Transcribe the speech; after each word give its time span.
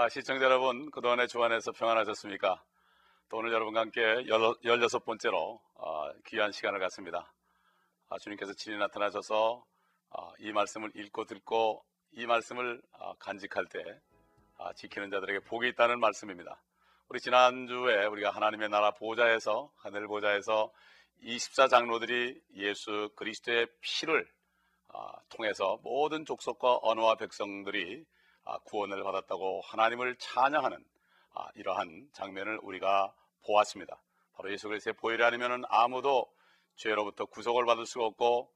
아, 0.00 0.08
시청자 0.08 0.44
여러분, 0.44 0.92
그동안에 0.92 1.26
주안에서 1.26 1.72
평안하셨습니까? 1.72 2.62
또 3.28 3.38
오늘 3.38 3.52
여러분과 3.52 3.80
함께 3.80 4.00
16번째로 4.00 5.58
아, 5.74 6.12
귀한 6.26 6.52
시간을 6.52 6.78
갖습니다. 6.78 7.32
아, 8.08 8.16
주님께서 8.20 8.52
친히 8.52 8.78
나타나셔서 8.78 9.64
아, 10.10 10.30
이 10.38 10.52
말씀을 10.52 10.92
읽고 10.94 11.24
듣고 11.24 11.84
이 12.12 12.26
말씀을 12.26 12.80
아, 12.92 13.14
간직할 13.18 13.66
때 13.66 13.82
아, 14.58 14.72
지키는 14.72 15.10
자들에게 15.10 15.40
복이 15.40 15.66
있다는 15.70 15.98
말씀입니다. 15.98 16.62
우리 17.08 17.18
지난주에 17.18 18.04
우리가 18.04 18.30
하나님의 18.30 18.68
나라 18.68 18.92
보좌에서 18.92 19.72
하늘 19.78 20.06
보좌에서 20.06 20.70
24장로들이 21.24 22.40
예수 22.54 23.10
그리스도의 23.16 23.66
피를 23.80 24.30
아, 24.94 25.10
통해서 25.28 25.80
모든 25.82 26.24
족속과 26.24 26.78
언어와 26.82 27.16
백성들이 27.16 28.04
아, 28.04 28.17
구원을 28.64 29.02
받았다고 29.02 29.60
하나님을 29.64 30.16
찬양하는 30.16 30.82
아, 31.34 31.48
이러한 31.54 32.08
장면을 32.12 32.58
우리가 32.62 33.12
보았습니다. 33.44 34.00
바로 34.34 34.50
예수 34.52 34.68
그리스도의 34.68 34.94
보혈이 34.94 35.22
아니면 35.22 35.64
아무도 35.68 36.26
죄로부터 36.76 37.26
구속을 37.26 37.66
받을 37.66 37.84
수가 37.86 38.06
없고 38.06 38.50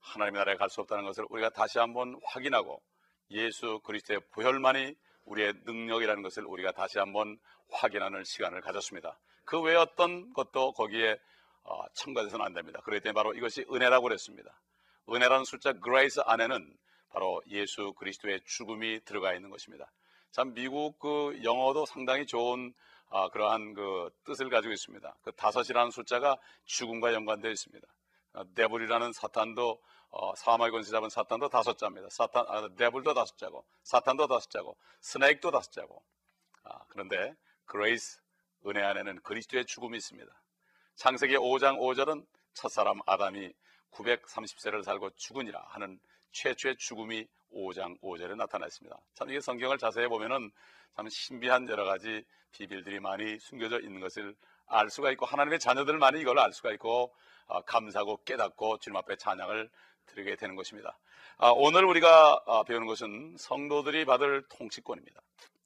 하나님의 0.00 0.38
나라에 0.40 0.56
갈 0.56 0.68
수 0.68 0.80
없다는 0.82 1.04
것을 1.04 1.24
우리가 1.30 1.50
다시 1.50 1.78
한번 1.78 2.20
확인하고 2.24 2.82
예수 3.30 3.80
그리스도의 3.80 4.20
보혈만이 4.32 4.94
우리의 5.24 5.54
능력이라는 5.64 6.22
것을 6.22 6.44
우리가 6.44 6.72
다시 6.72 6.98
한번 6.98 7.38
확인하는 7.70 8.24
시간을 8.24 8.60
가졌습니다. 8.60 9.18
그 9.44 9.60
외 9.60 9.74
어떤 9.76 10.32
것도 10.32 10.72
거기에 10.72 11.18
어, 11.64 11.86
첨가돼서는 11.94 12.44
안 12.44 12.52
됩니다. 12.54 12.80
때문에 12.84 13.12
바로 13.12 13.34
이것이 13.34 13.64
은혜라고 13.70 14.04
그랬습니다. 14.04 14.58
은혜라는 15.10 15.44
숫자 15.44 15.72
grace 15.82 16.22
안에는 16.26 16.76
바로 17.10 17.42
예수 17.48 17.92
그리스도의 17.94 18.40
죽음이 18.44 19.00
들어가 19.04 19.34
있는 19.34 19.50
것입니다. 19.50 19.90
참 20.30 20.54
미국 20.54 20.98
그 20.98 21.40
영어도 21.42 21.86
상당히 21.86 22.26
좋은 22.26 22.74
아, 23.10 23.28
그러한 23.30 23.72
그 23.72 24.10
뜻을 24.24 24.50
가지고 24.50 24.72
있습니다. 24.72 25.16
그 25.22 25.32
다섯이라는 25.32 25.90
숫자가 25.90 26.36
죽음과 26.66 27.14
연관되어 27.14 27.50
있습니다. 27.50 27.86
아, 28.34 28.44
devil이라는 28.54 29.12
사탄도 29.12 29.80
어, 30.10 30.34
사망의 30.36 30.70
권세 30.70 30.90
잡은 30.90 31.08
사탄도 31.10 31.48
다섯 31.48 31.76
자입니다. 31.76 32.08
사탄, 32.10 32.44
아, 32.48 32.68
devil도 32.76 33.12
다섯 33.12 33.36
자고, 33.36 33.64
사탄도 33.82 34.26
다섯 34.26 34.50
자고, 34.50 34.76
snake도 35.00 35.50
다섯 35.50 35.70
자고. 35.70 36.02
아, 36.64 36.78
그런데 36.88 37.34
grace 37.66 38.20
은혜 38.66 38.82
안에는 38.82 39.20
그리스도의 39.22 39.66
죽음이 39.66 39.96
있습니다. 39.98 40.30
창세기 40.96 41.36
5장 41.36 41.78
5절은 41.78 42.26
첫사람 42.54 43.00
아담이 43.06 43.52
930세를 43.92 44.82
살고 44.82 45.10
죽으니라 45.10 45.62
하는 45.68 46.00
최초의 46.32 46.76
죽음이 46.76 47.26
5장 47.52 48.00
5절에 48.00 48.36
나타나 48.36 48.66
있습니다. 48.66 48.96
참 49.14 49.30
이게 49.30 49.40
성경을 49.40 49.78
자세히 49.78 50.06
보면은 50.08 50.50
참 50.96 51.08
신비한 51.08 51.68
여러 51.68 51.84
가지 51.84 52.24
비밀들이 52.52 53.00
많이 53.00 53.38
숨겨져 53.38 53.80
있는 53.80 54.00
것을 54.00 54.34
알 54.66 54.90
수가 54.90 55.10
있고 55.12 55.26
하나님의 55.26 55.58
자녀들만이 55.58 56.20
이걸 56.20 56.38
알 56.38 56.52
수가 56.52 56.72
있고 56.72 57.14
어, 57.46 57.62
감사하고 57.62 58.22
깨닫고 58.24 58.78
주님 58.78 58.96
앞에 58.96 59.16
찬양을 59.16 59.70
드리게 60.06 60.36
되는 60.36 60.54
것입니다. 60.56 60.98
아, 61.38 61.50
오늘 61.54 61.84
우리가 61.84 62.42
아, 62.46 62.62
배우는 62.64 62.86
것은 62.86 63.36
성도들이 63.38 64.04
받을 64.04 64.42
통치권입니다. 64.48 65.20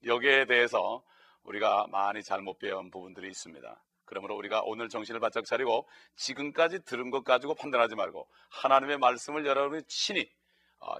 여기에 0.04 0.47
대해서 0.47 1.03
우리가 1.44 1.87
많이 1.91 2.22
잘못 2.22 2.58
배운 2.58 2.91
부분들이 2.91 3.28
있습니다. 3.28 3.82
그러므로 4.04 4.37
우리가 4.37 4.62
오늘 4.64 4.88
정신을 4.88 5.20
바짝 5.20 5.44
차리고 5.44 5.88
지금까지 6.16 6.84
들은 6.84 7.10
것 7.10 7.25
가지고 7.25 7.54
판단하지 7.54 7.94
말고 7.94 8.28
하나님의 8.50 8.98
말씀을 8.98 9.47
여러분이 9.47 9.82
친히 9.87 10.20
어, 10.20 10.41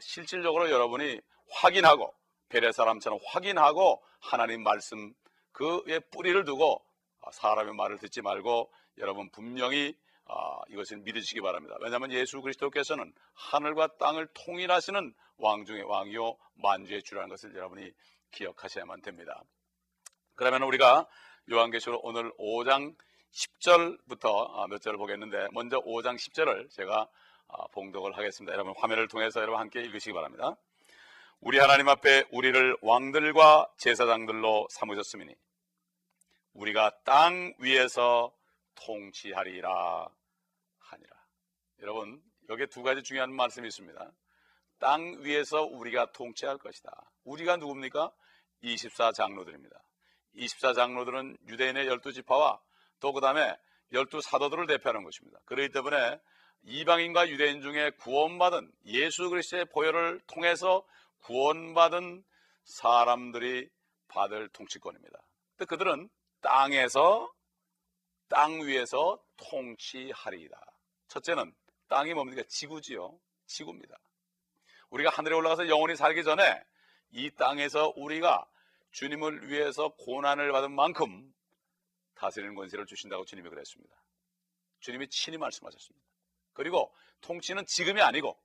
실질적으로 0.01 0.71
여러분이 0.71 1.21
확인하고 1.51 2.15
베레 2.49 2.73
사람처럼 2.73 3.19
확인하고 3.27 4.03
하나님 4.21 4.63
말씀 4.63 5.13
그의 5.53 6.01
뿌리를 6.11 6.45
두고 6.45 6.85
어, 7.21 7.31
사람의 7.31 7.75
말을 7.75 7.99
듣지 7.99 8.23
말고 8.23 8.73
여러분 8.99 9.31
분명히 9.31 9.97
어, 10.25 10.61
이것을 10.69 10.99
믿으시기 10.99 11.41
바랍니다. 11.41 11.77
왜냐하면 11.81 12.13
예수 12.13 12.41
그리스도께서는 12.41 13.13
하늘과 13.35 13.97
땅을 13.99 14.29
통일하시는 14.35 15.15
왕 15.39 15.65
중의 15.65 15.83
왕이요 15.83 16.37
만주의 16.55 17.03
주라는 17.03 17.29
것을 17.29 17.55
여러분이 17.55 17.91
기억하셔야만 18.31 19.03
됩니다. 19.03 19.43
그러면 20.35 20.63
우리가 20.63 21.07
요한계시록 21.51 22.05
오늘 22.05 22.33
5장 22.39 22.95
10절부터 23.33 24.69
몇 24.69 24.81
절을 24.81 24.99
보겠는데 24.99 25.49
먼저 25.53 25.81
5장 25.81 26.17
10절을 26.17 26.71
제가 26.71 27.09
봉독을 27.73 28.17
하겠습니다. 28.17 28.53
여러분 28.53 28.75
화면을 28.77 29.09
통해서 29.09 29.41
여러분 29.41 29.61
함께 29.61 29.81
읽으시기 29.81 30.13
바랍니다. 30.13 30.57
우리 31.41 31.59
하나님 31.59 31.89
앞에 31.89 32.25
우리를 32.31 32.77
왕들과 32.83 33.69
제사장들로 33.77 34.69
삼으셨으니 34.71 35.35
우리가 36.55 36.93
땅 37.05 37.55
위에서 37.59 38.33
통치하리라 38.75 40.09
하니라. 40.79 41.17
여러분 41.81 42.23
여기에 42.49 42.67
두 42.67 42.83
가지 42.83 43.03
중요한 43.03 43.33
말씀이 43.33 43.67
있습니다. 43.69 44.13
땅 44.79 45.17
위에서 45.21 45.63
우리가 45.63 46.13
통치할 46.13 46.59
것이다. 46.59 46.91
우리가 47.25 47.57
누굽니까? 47.57 48.13
24장로들입니다. 48.63 49.81
24장로들은 50.37 51.39
유대인의 51.49 51.87
12지파와 51.87 52.61
또 53.01 53.13
그 53.13 53.21
다음에 53.21 53.57
12사도들을 53.93 54.67
대표하는 54.69 55.05
것입니다. 55.05 55.39
그렇기 55.45 55.71
때문에 55.71 56.19
이방인과 56.65 57.29
유대인 57.29 57.61
중에 57.61 57.91
구원받은 57.91 58.73
예수 58.87 59.29
그리스도의 59.29 59.67
보혈을 59.67 60.21
통해서 60.27 60.85
구원받은 61.23 62.25
사람들이 62.65 63.69
받을 64.09 64.49
통치권입니다. 64.49 65.19
그들은 65.67 66.09
땅에서 66.41 67.33
땅 68.29 68.63
위에서 68.63 69.23
통치하리이다. 69.37 70.59
첫째는 71.09 71.55
땅이 71.89 72.15
뭡니까? 72.15 72.43
지구지요. 72.49 73.19
지구입니다. 73.47 73.99
우리가 74.91 75.11
하늘에 75.11 75.35
올라가서 75.35 75.69
영원히 75.69 75.97
살기 75.97 76.25
전에 76.25 76.63
이 77.11 77.31
땅에서 77.31 77.93
우리가 77.97 78.47
주님을 78.93 79.51
위해서 79.51 79.89
고난을 79.99 80.53
받은 80.53 80.73
만큼 80.73 81.33
다스리는 82.15 82.55
권세를 82.55 82.87
주신다고 82.87 83.25
주님이 83.25 83.51
그랬습니다. 83.51 83.95
주님이 84.81 85.09
친히 85.09 85.39
말씀하셨습니다. 85.39 86.12
그리고 86.53 86.93
통치는 87.23 87.65
지금이 87.67 88.01
아니고 88.01 88.39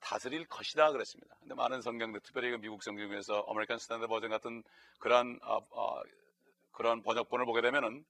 다스릴 0.00 0.46
것이다 0.46 0.92
그랬습니다. 0.92 1.36
근데 1.40 1.54
많은 1.54 1.82
성경들, 1.82 2.20
특별히 2.20 2.50
그 2.50 2.56
미국 2.56 2.82
성경 2.82 3.08
중에서 3.08 3.44
American 3.48 3.78
Standard 3.78 4.06
Version 4.06 4.30
같은 4.30 4.62
그런 4.98 5.38
어, 5.42 5.58
어, 5.70 6.02
그런 6.72 7.02
번역본을 7.02 7.44
보게 7.44 7.60
되면은 7.60 8.04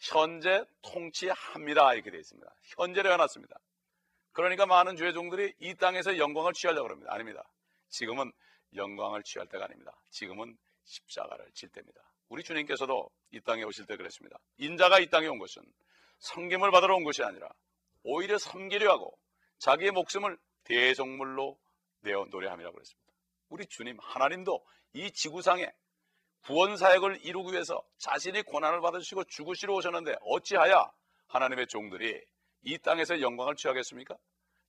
현재 0.00 0.64
통치합니다 0.82 1.94
이렇게 1.94 2.10
되어 2.10 2.20
있습니다. 2.20 2.50
현재로 2.76 3.12
해놨습니다. 3.12 3.58
그러니까 4.32 4.66
많은 4.66 4.96
주의 4.96 5.12
종들이 5.12 5.54
이 5.58 5.74
땅에서 5.74 6.18
영광을 6.18 6.52
취하려고 6.52 6.88
합니다. 6.88 7.12
아닙니다. 7.12 7.44
지금은 7.88 8.32
영광을 8.76 9.22
취할 9.22 9.48
때가 9.48 9.64
아닙니다. 9.64 9.92
지금은 10.10 10.56
십자가를 10.84 11.50
질 11.52 11.68
때입니다. 11.70 12.00
우리 12.28 12.42
주님께서도 12.44 13.10
이 13.32 13.40
땅에 13.40 13.64
오실 13.64 13.86
때 13.86 13.96
그랬습니다. 13.96 14.38
인자가 14.58 15.00
이 15.00 15.08
땅에 15.08 15.26
온 15.26 15.38
것은 15.38 15.62
성김을 16.18 16.70
받으러 16.70 16.94
온 16.96 17.04
것이 17.04 17.22
아니라 17.22 17.48
오히려 18.02 18.38
섬기려 18.38 18.90
하고 18.90 19.16
자기의 19.58 19.90
목숨을 19.92 20.38
대종물로 20.64 21.58
내어 22.00 22.26
노래함이라고 22.30 22.74
그랬습니다. 22.74 23.12
우리 23.48 23.66
주님 23.66 23.98
하나님도 24.00 24.64
이 24.94 25.10
지구상에 25.12 25.70
구원 26.42 26.76
사역을 26.76 27.24
이루기 27.24 27.52
위해서 27.52 27.82
자신이 27.98 28.42
고난을 28.42 28.80
받으시고 28.80 29.24
죽으시러 29.24 29.74
오셨는데 29.74 30.16
어찌하여 30.22 30.90
하나님의 31.26 31.66
종들이 31.66 32.20
이 32.62 32.78
땅에서 32.78 33.20
영광을 33.20 33.56
취하겠습니까? 33.56 34.16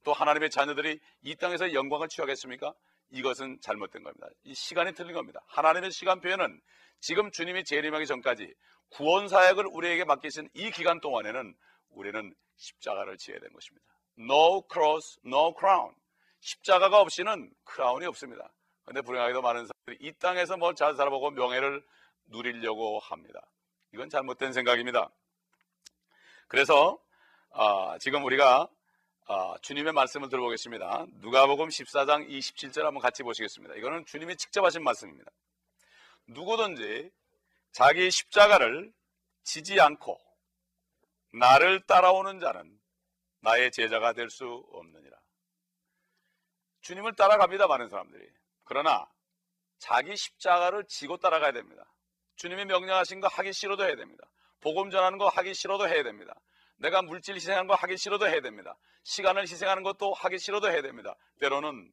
또 0.03 0.13
하나님의 0.13 0.49
자녀들이 0.49 0.99
이 1.21 1.35
땅에서 1.35 1.73
영광을 1.73 2.07
취하겠습니까? 2.07 2.73
이것은 3.11 3.59
잘못된 3.61 4.03
겁니다. 4.03 4.27
이 4.43 4.53
시간이 4.53 4.93
틀린 4.93 5.13
겁니다. 5.13 5.41
하나님의 5.47 5.91
시간표에는 5.91 6.61
지금 6.99 7.31
주님이 7.31 7.63
재림하기 7.63 8.05
전까지 8.05 8.53
구원 8.89 9.27
사역을 9.27 9.65
우리에게 9.67 10.05
맡기신 10.05 10.49
이 10.53 10.71
기간 10.71 10.99
동안에는 10.99 11.55
우리는 11.91 12.33
십자가를 12.55 13.17
지어야 13.17 13.39
되는 13.39 13.53
것입니다. 13.53 13.85
No 14.19 14.63
cross, 14.71 15.19
no 15.25 15.53
crown. 15.57 15.93
십자가가 16.39 16.99
없이는 16.99 17.51
크라운이 17.63 18.05
없습니다. 18.07 18.51
그런데 18.83 19.01
불행하게도 19.01 19.41
많은 19.41 19.67
사람들이 19.67 20.07
이 20.07 20.13
땅에서 20.19 20.57
뭘 20.57 20.75
잘 20.75 20.95
살아보고 20.95 21.31
명예를 21.31 21.83
누리려고 22.25 22.99
합니다. 22.99 23.41
이건 23.93 24.09
잘못된 24.09 24.53
생각입니다. 24.53 25.11
그래서 26.47 26.99
아, 27.51 27.97
지금 27.99 28.23
우리가 28.25 28.67
아, 29.27 29.55
주님의 29.61 29.93
말씀을 29.93 30.29
들어보겠습니다. 30.29 31.05
누가복음 31.21 31.67
14장 31.67 32.27
27절 32.29 32.83
한번 32.83 33.01
같이 33.01 33.23
보시겠습니다. 33.23 33.75
이거는 33.75 34.05
주님이 34.05 34.35
직접 34.37 34.63
하신 34.65 34.83
말씀입니다. 34.83 35.31
누구든지 36.27 37.11
자기 37.71 38.09
십자가를 38.11 38.91
지지 39.43 39.79
않고 39.79 40.19
나를 41.33 41.81
따라오는 41.85 42.39
자는 42.39 42.79
나의 43.41 43.71
제자가 43.71 44.13
될 44.13 44.29
수 44.29 44.65
없느니라. 44.71 45.17
주님을 46.81 47.15
따라갑니다, 47.15 47.67
많은 47.67 47.89
사람들이. 47.89 48.27
그러나 48.63 49.09
자기 49.79 50.15
십자가를 50.15 50.85
지고 50.87 51.17
따라가야 51.17 51.51
됩니다. 51.51 51.85
주님이 52.35 52.65
명령하신 52.65 53.19
거 53.19 53.27
하기 53.27 53.53
싫어도 53.53 53.83
해야 53.83 53.95
됩니다. 53.95 54.29
복음 54.61 54.89
전하는 54.89 55.17
거 55.17 55.27
하기 55.27 55.53
싫어도 55.53 55.87
해야 55.87 56.03
됩니다. 56.03 56.33
내가 56.77 57.01
물질 57.01 57.35
희생하는 57.35 57.67
거 57.67 57.75
하기 57.75 57.97
싫어도 57.97 58.27
해야 58.27 58.41
됩니다. 58.41 58.75
시간을 59.03 59.43
희생하는 59.43 59.83
것도 59.83 60.13
하기 60.13 60.39
싫어도 60.39 60.69
해야 60.69 60.81
됩니다. 60.81 61.15
때로는 61.39 61.91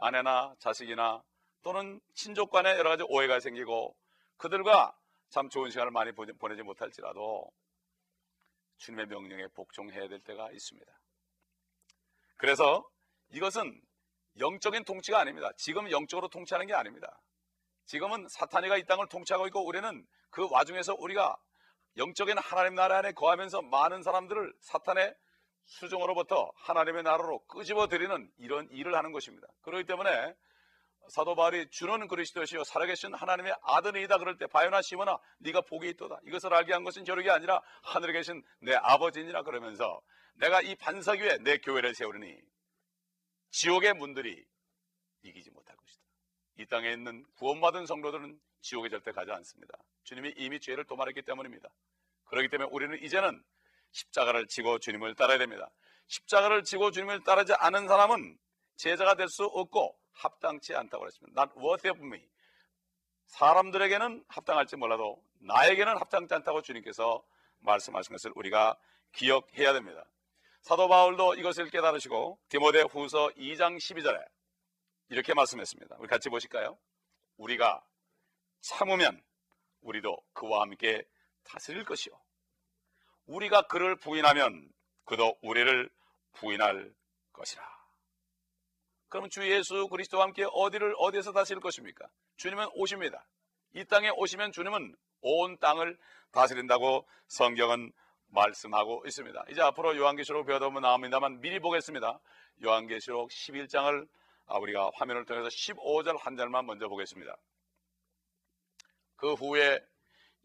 아내나 0.00 0.54
자식이나 0.58 1.22
또는 1.62 2.00
친족 2.14 2.50
간에 2.50 2.70
여러 2.70 2.90
가지 2.90 3.04
오해가 3.08 3.40
생기고 3.40 3.96
그들과 4.36 4.96
참 5.30 5.48
좋은 5.48 5.70
시간을 5.70 5.90
많이 5.90 6.12
보내지 6.12 6.62
못할지라도 6.62 7.50
주님의 8.84 9.06
명령에 9.06 9.46
복종해야 9.48 10.08
될 10.08 10.20
때가 10.20 10.50
있습니다. 10.52 10.92
그래서 12.36 12.86
이것은 13.30 13.80
영적인 14.38 14.84
통치가 14.84 15.18
아닙니다. 15.20 15.50
지금 15.56 15.90
영적으로 15.90 16.28
통치하는 16.28 16.66
게 16.66 16.74
아닙니다. 16.74 17.20
지금은 17.86 18.26
사탄이가 18.28 18.76
이 18.76 18.84
땅을 18.84 19.08
통치하고 19.08 19.46
있고 19.46 19.64
우리는 19.64 20.06
그 20.30 20.48
와중에서 20.50 20.94
우리가 20.98 21.36
영적인 21.96 22.36
하나님 22.38 22.74
나라 22.74 22.98
안에 22.98 23.12
거하면서 23.12 23.62
많은 23.62 24.02
사람들을 24.02 24.52
사탄의 24.60 25.14
수종으로부터 25.64 26.52
하나님의 26.56 27.04
나라로 27.04 27.46
끄집어 27.46 27.86
들이는 27.86 28.30
이런 28.36 28.68
일을 28.70 28.94
하는 28.96 29.12
것입니다. 29.12 29.46
그렇기 29.62 29.86
때문에 29.86 30.34
사도 31.08 31.34
바울이 31.34 31.68
주는 31.70 32.06
그리스도시요 32.08 32.64
살아계신 32.64 33.14
하나님의 33.14 33.54
아들이다 33.62 34.18
그럴 34.18 34.36
때 34.36 34.46
바요나 34.46 34.82
시모나 34.82 35.18
네가 35.38 35.62
복이 35.62 35.88
있도다. 35.90 36.20
이것을 36.26 36.52
알게 36.52 36.72
한 36.72 36.84
것은 36.84 37.04
저력이 37.04 37.30
아니라 37.30 37.60
하늘에 37.82 38.12
계신 38.12 38.42
내 38.60 38.74
아버지니라 38.74 39.42
그러면서 39.42 40.00
내가 40.34 40.60
이 40.60 40.74
반석 40.76 41.20
위에 41.20 41.38
내 41.38 41.58
교회를 41.58 41.94
세우리니 41.94 42.36
지옥의 43.50 43.94
문들이 43.94 44.44
이기지 45.22 45.50
못할 45.50 45.76
것이다. 45.76 46.02
이 46.58 46.66
땅에 46.66 46.92
있는 46.92 47.24
구원받은 47.36 47.86
성도들은 47.86 48.38
지옥에 48.60 48.88
절대 48.88 49.12
가지 49.12 49.30
않습니다. 49.30 49.78
주님이 50.04 50.34
이미 50.36 50.60
죄를 50.60 50.84
도말했기 50.84 51.22
때문입니다. 51.22 51.68
그렇기 52.26 52.48
때문에 52.48 52.68
우리는 52.72 53.02
이제는 53.02 53.42
십자가를 53.92 54.46
지고 54.48 54.78
주님을 54.78 55.14
따라야 55.14 55.38
됩니다. 55.38 55.70
십자가를 56.06 56.64
지고 56.64 56.90
주님을 56.90 57.22
따르지 57.24 57.54
않은 57.54 57.88
사람은 57.88 58.38
제자가 58.76 59.14
될 59.14 59.28
수 59.28 59.44
없고 59.44 59.98
합당치 60.12 60.74
않다고 60.74 61.00
그랬습니다. 61.02 61.42
Not 61.42 61.58
worthy 61.58 61.90
of 61.90 62.04
me. 62.04 62.28
사람들에게는 63.26 64.24
합당할지 64.28 64.76
몰라도 64.76 65.22
나에게는 65.40 65.96
합당치 65.98 66.34
않다고 66.34 66.62
주님께서 66.62 67.24
말씀하신 67.60 68.12
것을 68.12 68.32
우리가 68.36 68.76
기억해야 69.12 69.72
됩니다. 69.72 70.04
사도 70.60 70.88
바울도 70.88 71.34
이것을 71.34 71.70
깨달으시고 71.70 72.38
디모데 72.48 72.82
후서 72.82 73.28
2장 73.36 73.76
12절에 73.76 74.24
이렇게 75.08 75.34
말씀했습니다. 75.34 75.96
우리 75.98 76.08
같이 76.08 76.28
보실까요? 76.28 76.78
우리가 77.36 77.84
참으면 78.60 79.22
우리도 79.82 80.16
그와 80.32 80.62
함께 80.62 81.04
다스릴 81.42 81.84
것이요. 81.84 82.18
우리가 83.26 83.62
그를 83.62 83.96
부인하면 83.96 84.70
그도 85.04 85.36
우리를 85.42 85.90
부인할 86.32 86.94
것이라. 87.32 87.73
그럼 89.14 89.30
주 89.30 89.48
예수 89.48 89.86
그리스도와 89.86 90.24
함께 90.24 90.44
어디를 90.52 90.92
어디에서 90.98 91.30
다스릴 91.30 91.60
것입니까? 91.60 92.04
주님은 92.36 92.66
오십니다. 92.74 93.24
이 93.72 93.84
땅에 93.84 94.08
오시면 94.08 94.50
주님은 94.50 94.92
온 95.20 95.56
땅을 95.60 95.96
다스린다고 96.32 97.06
성경은 97.28 97.92
말씀하고 98.26 99.04
있습니다. 99.06 99.44
이제 99.50 99.62
앞으로 99.62 99.96
요한계시록 99.96 100.44
배워다 100.46 100.66
보면 100.66 100.82
나옵니다만 100.82 101.40
미리 101.40 101.60
보겠습니다. 101.60 102.18
요한계시록 102.64 103.30
11장을 103.30 104.04
아, 104.46 104.58
우리가 104.58 104.90
화면을 104.96 105.24
통해서 105.26 105.46
15절 105.46 106.18
한 106.18 106.36
절만 106.36 106.66
먼저 106.66 106.88
보겠습니다. 106.88 107.36
그 109.14 109.34
후에 109.34 109.78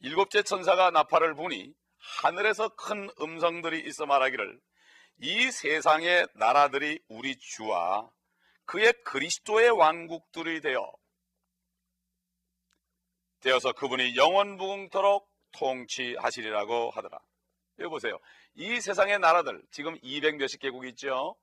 일곱째 0.01 0.43
천사가 0.43 0.91
나팔을 0.91 1.33
부니 1.33 1.73
하늘에서 2.21 2.69
큰 2.75 3.09
음성들이 3.19 3.79
있어 3.87 4.05
말하기를 4.05 4.59
이 5.21 5.49
세상의 5.49 6.27
나라들이 6.35 6.99
우리 7.07 7.35
주와 7.35 8.11
그의 8.69 8.93
그리스도의 9.03 9.71
왕국들이 9.71 10.61
되어 10.61 10.93
되어서 13.39 13.73
그분이 13.73 14.15
영원 14.15 14.57
무궁토록 14.57 15.27
통치하시리라고 15.53 16.91
하더라. 16.91 17.19
여기 17.79 17.89
보세요. 17.89 18.19
이 18.53 18.79
세상의 18.79 19.17
나라들 19.17 19.63
지금 19.71 19.97
200 20.03 20.35
몇십 20.35 20.59
개국이 20.59 20.89
있죠. 20.89 21.35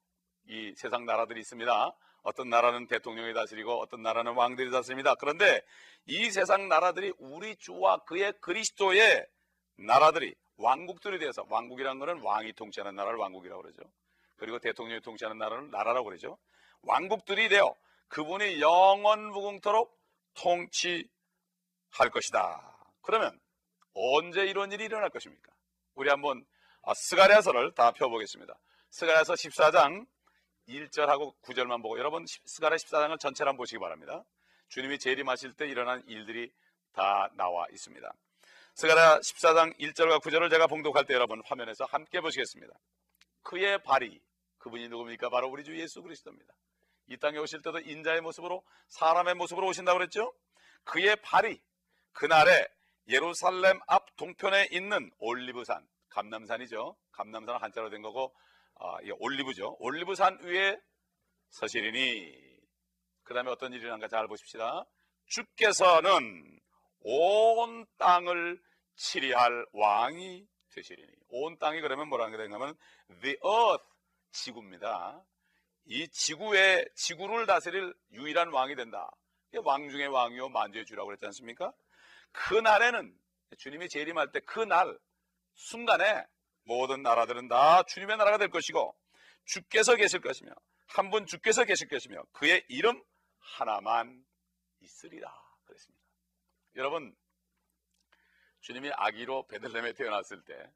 이 0.47 0.73
세상 0.77 1.05
나라들이 1.05 1.41
있습니다. 1.41 1.97
어떤 2.23 2.49
나라는 2.49 2.87
대통령이 2.87 3.35
다스리고 3.35 3.81
어떤 3.81 4.03
나라는 4.03 4.35
왕들이 4.35 4.71
다스립니다. 4.71 5.17
그런데 5.17 5.63
이 6.05 6.31
세상 6.31 6.69
나라들이 6.69 7.13
우리 7.19 7.57
주와 7.57 7.99
그의 8.05 8.35
그리스도의 8.41 9.27
나라들이 9.79 10.37
왕국들이 10.59 11.19
되어서 11.19 11.45
왕국이라는 11.49 11.99
것은 11.99 12.21
왕이 12.23 12.53
통치하는 12.53 12.95
나라를 12.95 13.19
왕국이라고 13.19 13.63
그러죠. 13.63 13.83
그리고 14.37 14.61
대통령이 14.61 15.01
통치하는 15.01 15.39
나라는 15.39 15.71
나라라고 15.71 16.05
그러죠. 16.05 16.39
왕국들이 16.87 17.49
되어 17.49 17.75
그분이 18.09 18.61
영원 18.61 19.31
무궁토록 19.31 19.97
통치할 20.35 22.11
것이다. 22.13 22.77
그러면 23.03 23.39
언제 23.95 24.45
이런 24.47 24.73
일이 24.73 24.85
일어날 24.85 25.11
것입니까? 25.11 25.53
우리 25.95 26.09
한번 26.09 26.45
아, 26.83 26.95
스가랴서를 26.95 27.73
다 27.73 27.91
펴보겠습니다. 27.93 28.55
스가랴서 28.91 29.35
14장 29.35 30.07
1절하고 30.69 31.35
9절만 31.43 31.83
보고 31.83 31.99
여러분 31.99 32.25
스가랴 32.27 32.77
14장을 32.77 33.19
전체를 33.19 33.51
한번 33.51 33.63
보시기 33.63 33.79
바랍니다. 33.79 34.25
주님이 34.69 34.99
재림하실 34.99 35.55
때 35.55 35.67
일어난 35.67 36.03
일들이 36.07 36.53
다 36.93 37.29
나와 37.35 37.67
있습니다. 37.71 38.13
스가랴 38.75 39.21
14장 39.21 39.79
1절과 39.79 40.21
9절을 40.23 40.51
제가 40.51 40.67
봉독할 40.67 41.07
때 41.07 41.15
여러분 41.15 41.43
화면에서 41.45 41.85
함께 41.87 42.21
보시겠습니다. 42.21 42.75
그의 43.43 43.83
발이 43.83 44.21
그분이 44.59 44.89
누굽니까? 44.89 45.31
바로 45.31 45.49
우리 45.49 45.65
주 45.65 45.79
예수 45.79 46.03
그리스도입니다. 46.03 46.53
이 47.09 47.17
땅에 47.19 47.39
오실 47.39 47.63
때도 47.63 47.79
인자의 47.81 48.21
모습으로 48.21 48.63
사람의 48.89 49.35
모습으로 49.35 49.67
오신다고 49.69 49.99
그랬죠? 49.99 50.35
그의 50.85 51.17
발이 51.17 51.61
그날에 52.13 52.67
예루살렘 53.09 53.79
앞 53.87 54.17
동편에 54.17 54.69
있는 54.73 55.11
올리브산, 55.19 55.87
감남산이죠. 56.09 56.97
감남산은 57.13 57.61
한자로 57.61 57.91
된 57.91 58.03
거고 58.03 58.35
아, 58.79 58.97
예, 59.05 59.11
올리브죠. 59.19 59.77
올리브산 59.79 60.41
위에 60.43 60.79
서시리니 61.51 62.57
그 63.23 63.35
다음에 63.35 63.51
어떤 63.51 63.73
일이 63.73 63.83
일어난가 63.83 64.09
잘 64.09 64.27
보십시다. 64.27 64.85
주께서는 65.27 66.61
온 67.01 67.87
땅을 67.99 68.61
치리할 68.97 69.67
왕이 69.73 70.47
되시리니 70.75 71.09
온 71.29 71.59
땅이 71.59 71.81
그러면 71.81 72.09
뭐라는 72.09 72.37
거냐면 72.37 72.77
the 73.23 73.37
earth 73.45 73.85
지구입니다. 74.33 75.23
이 75.87 76.09
지구에 76.09 76.85
지구를 76.95 77.47
다스릴 77.47 77.95
유일한 78.13 78.53
왕이 78.53 78.75
된다. 78.77 79.11
왕 79.65 79.89
중의 79.89 80.09
왕이요 80.09 80.49
만주의 80.51 80.85
주라고 80.85 81.07
그랬지 81.07 81.25
않습니까? 81.27 81.73
그 82.33 82.55
날에는 82.55 83.17
주님이 83.59 83.89
재림할 83.89 84.33
때 84.33 84.41
그 84.41 84.61
날 84.67 84.99
순간에 85.55 86.27
모든 86.65 87.03
나라들은 87.03 87.49
다 87.49 87.83
주님의 87.85 88.17
나라가 88.19 88.37
될 88.37 88.51
것이고 88.51 88.95
주께서 89.45 89.95
계실 89.97 90.21
것이며 90.21 90.53
한 90.89 91.11
분 91.11 91.27
주께서 91.27 91.65
계실 91.65 91.89
것이며 91.89 92.25
그의 92.33 92.65
이름 92.69 93.03
하나만 93.39 94.25
있으리라 94.81 95.33
그랬습니다. 95.65 96.05
여러분 96.75 97.17
주님이 98.61 98.91
아기로 98.93 99.47
베들레헴에 99.47 99.93
태어났을 99.95 100.43
때 100.45 100.71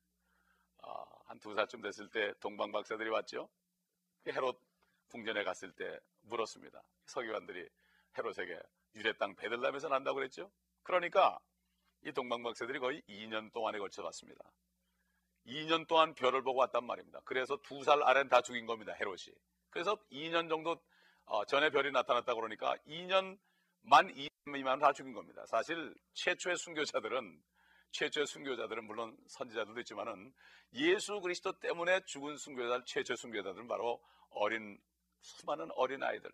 한두 1.27 1.51
어, 1.51 1.55
살쯤 1.55 1.83
됐을 1.83 2.09
때 2.11 2.33
동방 2.41 2.71
박사들이 2.73 3.11
왔죠. 3.11 3.51
헤롯 4.29 4.61
궁전에 5.11 5.45
갔을 5.45 5.73
때 5.73 5.99
물었습니다. 6.23 6.83
서기관들이 7.07 7.69
헤롯에게 8.17 8.59
유대 8.97 9.13
땅 9.17 9.35
베들람에서 9.37 9.89
난다고 9.89 10.17
그랬죠. 10.17 10.51
그러니까 10.83 11.39
이 12.03 12.13
동방박사들이 12.13 12.79
거의 12.79 13.03
2년 13.03 13.53
동안에 13.53 13.79
걸쳐 13.79 14.03
왔습니다. 14.05 14.45
2년 15.47 15.87
동안 15.87 16.15
별을 16.15 16.43
보고 16.43 16.61
왔단 16.61 16.85
말입니다. 16.85 17.21
그래서 17.25 17.57
두 17.63 17.83
살 17.83 18.03
아래는 18.03 18.29
다 18.29 18.41
죽인 18.41 18.67
겁니다. 18.67 18.93
헤롯이. 18.99 19.35
그래서 19.71 19.97
2년 20.11 20.49
정도 20.49 20.81
어, 21.27 21.45
전에 21.45 21.71
별이 21.71 21.91
나타났다 21.93 22.35
그러니까 22.35 22.77
2년 22.87 23.39
만 23.83 24.13
2년 24.15 24.31
미만 24.53 24.79
다 24.79 24.93
죽인 24.93 25.13
겁니다. 25.13 25.45
사실 25.47 25.95
최초의 26.15 26.57
순교자들은 26.57 27.43
최초의 27.93 28.27
순교자들은 28.27 28.85
물론 28.85 29.17
선지자들도 29.29 29.81
있지만은 29.81 30.33
예수 30.75 31.21
그리스도 31.21 31.59
때문에 31.59 32.01
죽은 32.05 32.37
순교자 32.37 32.85
최초 32.87 33.17
순교자들은 33.17 33.67
바로 33.67 34.01
어린 34.31 34.79
수많은 35.21 35.69
어린 35.75 36.03
아이들, 36.03 36.31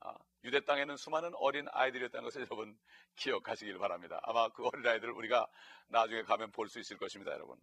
아, 0.00 0.14
유대 0.44 0.60
땅에는 0.64 0.96
수많은 0.96 1.32
어린 1.34 1.66
아이들이었다는 1.72 2.24
것을 2.24 2.42
여러분 2.42 2.78
기억하시길 3.16 3.78
바랍니다. 3.78 4.20
아마 4.22 4.48
그 4.48 4.64
어린 4.66 4.86
아이들을 4.86 5.12
우리가 5.12 5.46
나중에 5.88 6.22
가면 6.22 6.50
볼 6.52 6.68
수 6.68 6.78
있을 6.80 6.96
것입니다, 6.96 7.32
여러분. 7.32 7.56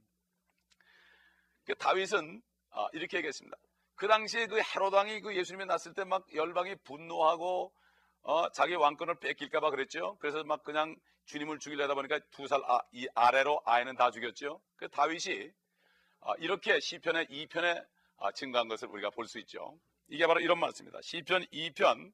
그 1.65 1.75
다윗은 1.75 2.41
아, 2.71 2.87
이렇게 2.93 3.17
얘기했습니다. 3.17 3.57
그 3.95 4.07
당시에 4.07 4.45
그 4.47 4.59
헤로당이 4.61 5.21
그 5.21 5.35
예수님이 5.35 5.65
났을 5.65 5.93
때 5.93 6.03
막 6.05 6.23
열방이 6.33 6.75
분노하고 6.83 7.73
어, 8.21 8.49
자기 8.51 8.75
왕권을 8.75 9.19
뺏길까봐 9.19 9.71
그랬죠. 9.71 10.17
그래서 10.19 10.43
막 10.43 10.63
그냥 10.63 10.95
주님을 11.25 11.59
죽이려다 11.59 11.95
보니까 11.95 12.19
두 12.31 12.47
살 12.47 12.61
아, 12.65 12.79
이 12.91 13.07
아래로 13.15 13.61
아이는 13.65 13.95
다 13.95 14.11
죽였죠. 14.11 14.61
그 14.75 14.87
다윗이 14.89 15.51
아, 16.21 16.33
이렇게 16.39 16.79
시편의 16.79 17.27
2편에 17.27 17.85
아, 18.17 18.31
증가한 18.31 18.67
것을 18.67 18.87
우리가 18.89 19.09
볼 19.11 19.27
수 19.27 19.39
있죠. 19.39 19.79
이게 20.09 20.25
바로 20.25 20.39
이런 20.39 20.59
말씀입니다. 20.59 20.99
시편 21.01 21.45
2편 21.47 22.13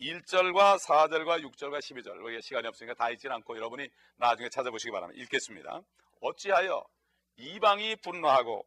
1절과 0.00 0.78
4절과 0.78 1.42
6절과 1.44 1.78
12절. 1.78 2.22
우리가 2.24 2.40
시간이 2.40 2.66
없으니까 2.66 2.94
다 2.94 3.10
읽지 3.10 3.28
않고 3.28 3.56
여러분이 3.56 3.88
나중에 4.16 4.48
찾아보시기 4.48 4.90
바랍니다. 4.90 5.22
읽겠습니다. 5.22 5.82
어찌하여 6.20 6.84
이방이 7.36 7.96
분노하고 7.96 8.66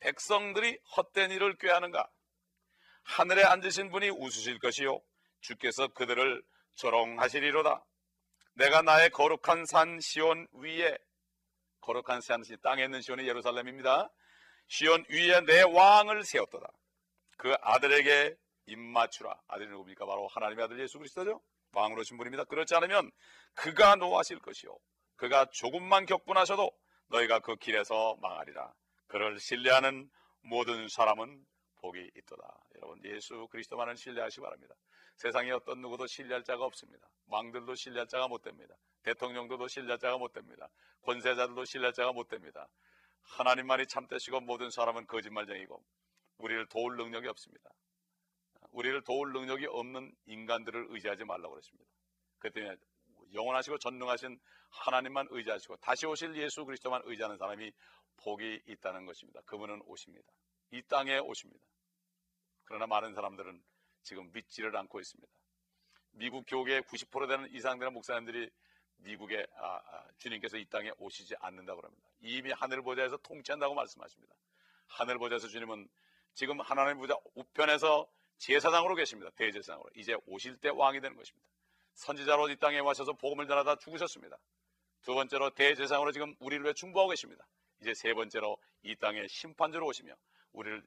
백성들이 0.00 0.78
헛된 0.96 1.30
일을 1.30 1.56
꾀하는가? 1.58 2.08
하늘에 3.04 3.44
앉으신 3.44 3.90
분이 3.90 4.10
웃으실 4.10 4.58
것이요. 4.58 5.00
주께서 5.40 5.88
그들을 5.88 6.42
조롱하시리로다. 6.74 7.84
내가 8.54 8.82
나의 8.82 9.10
거룩한 9.10 9.64
산 9.66 10.00
시온 10.00 10.48
위에 10.52 10.98
거룩한 11.80 12.20
산 12.20 12.42
땅에 12.62 12.84
있는 12.84 13.00
시온이 13.00 13.26
예루살렘입니다. 13.26 14.10
시온 14.68 15.04
위에 15.08 15.40
내 15.46 15.62
왕을 15.62 16.24
세웠도다. 16.24 16.68
그 17.42 17.56
아들에게 17.60 18.36
입맞추라. 18.66 19.36
아들이 19.48 19.68
누굽니까? 19.70 20.06
바로 20.06 20.28
하나님의 20.28 20.64
아들 20.64 20.78
예수 20.78 20.98
그리스도죠. 20.98 21.42
왕으로 21.72 22.04
신 22.04 22.16
분입니다. 22.16 22.44
그렇지 22.44 22.72
않으면 22.76 23.10
그가 23.54 23.96
노하실 23.96 24.38
것이요. 24.38 24.78
그가 25.16 25.46
조금만 25.46 26.06
격분하셔도 26.06 26.70
너희가 27.08 27.40
그 27.40 27.56
길에서 27.56 28.16
망하리라. 28.22 28.72
그를 29.08 29.40
신뢰하는 29.40 30.08
모든 30.42 30.86
사람은 30.88 31.44
복이 31.80 32.12
있도다. 32.16 32.60
여러분 32.76 33.00
예수 33.06 33.48
그리스도만을 33.50 33.96
신뢰하시기 33.96 34.40
바랍니다. 34.40 34.76
세상에 35.16 35.50
어떤 35.50 35.80
누구도 35.80 36.06
신뢰할 36.06 36.44
자가 36.44 36.64
없습니다. 36.64 37.08
왕들도 37.26 37.74
신뢰할 37.74 38.06
자가 38.06 38.28
못 38.28 38.42
됩니다. 38.42 38.76
대통령들도 39.02 39.66
신뢰할 39.66 39.98
자가 39.98 40.16
못 40.16 40.32
됩니다. 40.32 40.68
권세자들도 41.02 41.64
신뢰할 41.64 41.92
자가 41.92 42.12
못 42.12 42.28
됩니다. 42.28 42.68
하나님만이 43.22 43.88
참되시고 43.88 44.42
모든 44.42 44.70
사람은 44.70 45.08
거짓말쟁이고 45.08 45.82
우리를 46.42 46.66
도울 46.66 46.96
능력이 46.96 47.28
없습니다. 47.28 47.70
우리를 48.70 49.02
도울 49.02 49.32
능력이 49.32 49.66
없는 49.66 50.12
인간들을 50.26 50.86
의지하지 50.90 51.24
말라고 51.24 51.50
그랬습니다. 51.50 51.88
그 52.38 52.50
때문에 52.50 52.76
영원하시고 53.32 53.78
전능하신 53.78 54.38
하나님만 54.70 55.28
의지하시고 55.30 55.76
다시 55.76 56.06
오실 56.06 56.34
예수 56.36 56.64
그리스도만 56.64 57.02
의지하는 57.04 57.36
사람이 57.36 57.72
복이 58.16 58.62
있다는 58.66 59.06
것입니다. 59.06 59.40
그분은 59.42 59.82
오십니다. 59.84 60.26
이 60.72 60.82
땅에 60.82 61.18
오십니다. 61.18 61.64
그러나 62.64 62.86
많은 62.86 63.14
사람들은 63.14 63.62
지금 64.02 64.30
믿지를 64.32 64.74
않고 64.76 65.00
있습니다. 65.00 65.32
미국 66.12 66.44
교계의 66.46 66.82
90% 66.82 67.28
되는 67.28 67.52
이상 67.54 67.78
되는 67.78 67.92
목사님들이 67.92 68.50
미국에 68.96 69.46
아, 69.56 69.76
아, 69.76 70.08
주님께서 70.18 70.56
이 70.56 70.64
땅에 70.66 70.90
오시지 70.98 71.34
않는다고 71.40 71.82
합니다. 71.82 72.08
이미 72.20 72.52
하늘 72.52 72.82
보좌에서 72.82 73.16
통치한다고 73.18 73.74
말씀하십니다. 73.74 74.34
하늘 74.86 75.18
보좌에서 75.18 75.48
주님은 75.48 75.88
지금 76.34 76.60
하나님 76.60 76.98
보좌 76.98 77.14
우편에서 77.34 78.06
제사장으로 78.38 78.94
계십니다. 78.94 79.30
대제사장으로. 79.36 79.90
이제 79.94 80.16
오실 80.26 80.56
때 80.58 80.68
왕이 80.70 81.00
되는 81.00 81.16
것입니다. 81.16 81.46
선지자로 81.94 82.48
이 82.50 82.56
땅에 82.56 82.78
와셔서 82.78 83.12
복음을 83.14 83.46
전하다 83.46 83.76
죽으셨습니다. 83.76 84.38
두 85.02 85.14
번째로 85.14 85.50
대제사장으로 85.50 86.12
지금 86.12 86.34
우리를 86.40 86.64
위해 86.64 86.72
충보하고 86.74 87.10
계십니다. 87.10 87.46
이제 87.80 87.94
세 87.94 88.14
번째로 88.14 88.56
이 88.82 88.96
땅에 88.96 89.26
심판주로 89.26 89.86
오시며 89.86 90.14
우리를 90.52 90.82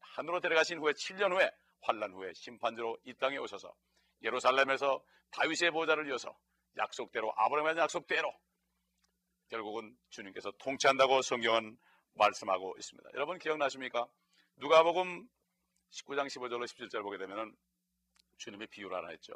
하늘로 0.00 0.40
데려가신 0.40 0.78
후에 0.78 0.92
7년 0.92 1.32
후에 1.32 1.50
환란 1.80 2.12
후에 2.12 2.32
심판주로 2.34 2.96
이 3.04 3.14
땅에 3.14 3.36
오셔서 3.36 3.74
예루살렘에서 4.22 5.02
다윗의 5.30 5.72
보좌를 5.72 6.08
이어서 6.08 6.36
약속대로 6.76 7.32
아브라함의 7.36 7.76
약속대로 7.82 8.32
결국은 9.48 9.96
주님께서 10.10 10.52
통치한다고 10.58 11.22
성경은 11.22 11.76
말씀하고 12.14 12.74
있습니다. 12.78 13.10
여러분 13.14 13.38
기억나십니까? 13.38 14.06
누가복음 14.56 15.28
19장 15.90 16.26
15절로 16.26 16.64
17절 16.64 17.02
보게 17.02 17.18
되면은 17.18 17.54
주님이 18.38 18.66
비유를 18.68 18.96
하나 18.96 19.08
했죠. 19.08 19.34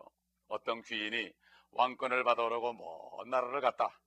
어떤 0.49 0.83
귀인이 0.83 1.33
왕권을 1.73 2.25
받아오려고 2.25 2.73
먼 2.73 3.31
나라를 3.31 3.61
갔다. 3.61 3.99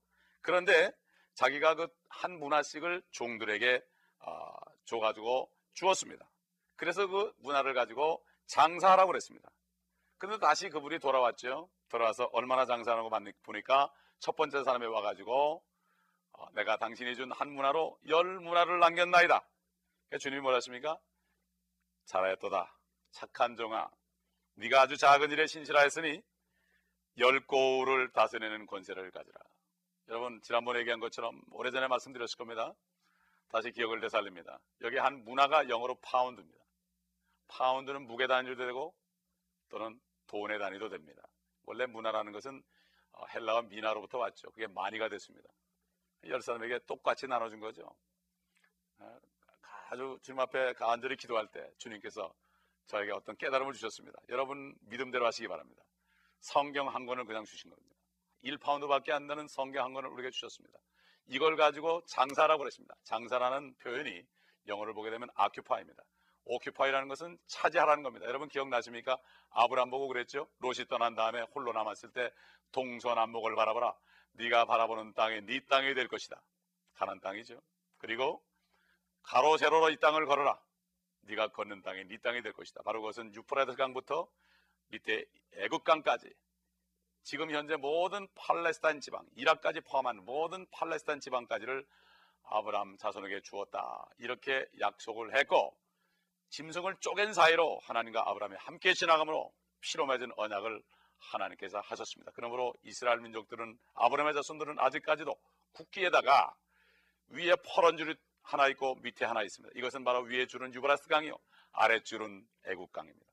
그런데 0.42 0.92
자기가 1.36 1.76
그 1.76 1.88
한 2.16 2.38
문화씩을 2.40 3.02
종들에게 3.12 3.84
어, 4.20 4.54
줘가지고 4.86 5.52
주었습니다. 5.74 6.30
그래서 6.76 7.08
그 7.08 7.34
문화를 7.40 7.74
가지고 7.74 8.24
장사하라고 8.46 9.08
그랬습니다. 9.08 9.50
그런데 10.20 10.40
다시 10.40 10.70
그분이 10.70 11.00
돌아왔죠. 11.00 11.70
돌아와서 11.90 12.30
얼마나 12.34 12.66
장사하고 12.66 13.10
보니까 13.44 13.92
첫 14.20 14.36
번째 14.36 14.64
사람이 14.64 14.86
와가지고 14.86 15.64
어, 16.34 16.52
내가 16.54 16.78
당신이 16.78 17.16
준 17.16 17.32
한 17.32 17.52
문화로 17.52 18.00
열 18.08 18.40
문화를 18.40 18.80
남겼나이다. 18.80 19.44
그러니까 20.14 20.18
주님이 20.20 20.42
뭐라 20.42 20.58
했습니까? 20.58 21.00
잘하였도다. 22.06 22.78
착한 23.10 23.56
종아. 23.56 23.90
네가 24.56 24.82
아주 24.82 24.96
작은 24.96 25.32
일에 25.32 25.48
신실하였으니 25.48 26.22
열 27.18 27.48
고울을 27.48 28.12
다스리는 28.12 28.68
권세를 28.68 29.10
가지라. 29.10 29.40
여러분 30.10 30.40
지난번에 30.44 30.82
얘기한 30.82 31.00
것처럼 31.00 31.42
오래전에 31.50 31.88
말씀드렸을 31.88 32.38
겁니다. 32.38 32.76
다시 33.50 33.72
기억을 33.72 34.02
되살립니다. 34.02 34.60
여기 34.82 34.98
한 34.98 35.24
문화가 35.24 35.68
영어로 35.68 35.96
파운드입니다. 35.96 36.64
파운드는 37.48 38.06
무게 38.06 38.28
단위도 38.28 38.64
되고 38.64 38.94
또는 39.70 40.00
돈의 40.28 40.60
단위도 40.60 40.90
됩니다. 40.90 41.24
원래 41.64 41.88
문화라는 41.88 42.34
것은 42.34 42.62
어, 43.14 43.26
헬라와 43.34 43.64
미나로부터 43.64 44.20
왔죠. 44.20 44.52
그게 44.52 44.68
많이가 44.68 45.10
됐습니다. 45.10 45.50
열 46.26 46.40
사람에게 46.40 46.82
똑같이 46.86 47.26
나눠준 47.26 47.60
거죠. 47.60 47.96
어, 49.94 49.96
아주 49.96 50.18
주님 50.24 50.40
앞에 50.40 50.74
간절히 50.74 51.16
기도할 51.16 51.48
때 51.48 51.70
주님께서 51.78 52.34
저에게 52.86 53.12
어떤 53.12 53.38
깨달음을 53.38 53.74
주셨습니다. 53.74 54.20
여러분 54.30 54.76
믿음대로 54.82 55.26
하시기 55.28 55.48
바랍니다. 55.48 55.84
성경 56.40 56.88
한 56.90 57.06
권을 57.06 57.26
그냥 57.26 57.46
주신 57.46 57.70
겁니다. 57.70 57.96
1파운드밖에 58.44 59.12
안 59.12 59.28
되는 59.28 59.48
성경 59.48 59.86
한 59.86 59.94
권을 59.94 60.10
우리에게 60.10 60.32
주셨습니다. 60.32 60.78
이걸 61.28 61.56
가지고 61.56 62.02
장사라고 62.08 62.60
그랬습니다. 62.60 62.96
장사라는 63.04 63.76
표현이 63.76 64.26
영어를 64.68 64.94
보게 64.94 65.12
되면 65.12 65.30
아큐파이입니다. 65.36 66.04
오큐파이라는 66.46 67.08
것은 67.08 67.38
차지하라는 67.46 68.04
겁니다. 68.04 68.26
여러분 68.26 68.50
기억나십니까? 68.50 69.18
아브람 69.52 69.92
보고 69.92 70.08
그랬죠? 70.08 70.50
롯이 70.60 70.88
떠난 70.90 71.16
다음에 71.16 71.42
홀로 71.54 71.72
남았을 71.72 72.12
때 72.12 72.32
동서남북을 72.72 73.56
바라보라. 73.56 73.94
네가 74.34 74.66
바라보는 74.66 75.14
땅이 75.14 75.46
네 75.46 75.62
땅이 75.70 75.94
될 75.94 76.08
것이다. 76.08 76.42
가난 76.96 77.20
땅이죠. 77.22 77.62
그리고 78.00 78.44
가로 79.24 79.58
세로로 79.58 79.90
이 79.90 79.98
땅을 79.98 80.26
걸어라. 80.26 80.60
네가 81.22 81.50
걷는 81.50 81.82
땅이 81.82 82.06
네 82.08 82.18
땅이 82.18 82.42
될 82.42 82.54
것이다. 82.54 82.84
바로 82.84 83.02
그것은 83.02 83.34
유프라데스 83.34 83.78
강부터 83.78 84.28
밑에 84.90 85.26
애국강까지 85.54 86.34
지금 87.24 87.52
현재 87.52 87.78
모든 87.78 88.28
팔레스타인 88.36 89.00
지방, 89.00 89.26
이라까지 89.36 89.80
포함한 89.82 90.26
모든 90.26 90.68
팔레스타인 90.72 91.22
지방까지를 91.22 91.86
아브라함 92.44 92.98
자손에게 92.98 93.42
주었다. 93.42 94.06
이렇게 94.18 94.66
약속을 94.80 95.38
했고 95.38 95.76
짐승을 96.50 96.98
쪼갠 97.00 97.34
사이로 97.34 97.80
하나님과 97.84 98.30
아브라함이 98.30 98.58
함께 98.60 98.94
지나감으로 98.94 99.54
피로 99.80 100.06
맺은 100.06 100.34
언약을 100.36 100.84
하나님께서 101.18 101.80
하셨습니다. 101.80 102.34
그러므로 102.36 102.74
이스라엘 102.84 103.20
민족들은 103.22 103.80
아브라함의 103.96 104.34
자손들은 104.34 104.78
아직까지도 104.80 105.34
국기에다가 105.72 106.54
위에 107.30 107.56
퍼런 107.66 107.96
줄이 107.96 108.16
하나 108.44 108.68
있고 108.68 108.96
밑에 109.02 109.26
하나 109.26 109.42
있습니다. 109.42 109.74
이것은 109.78 110.04
바로 110.04 110.22
위에 110.22 110.46
줄은 110.46 110.74
유브라스 110.74 111.08
강이요 111.08 111.38
아랫줄은 111.72 112.46
애국 112.68 112.92
강입니다. 112.92 113.26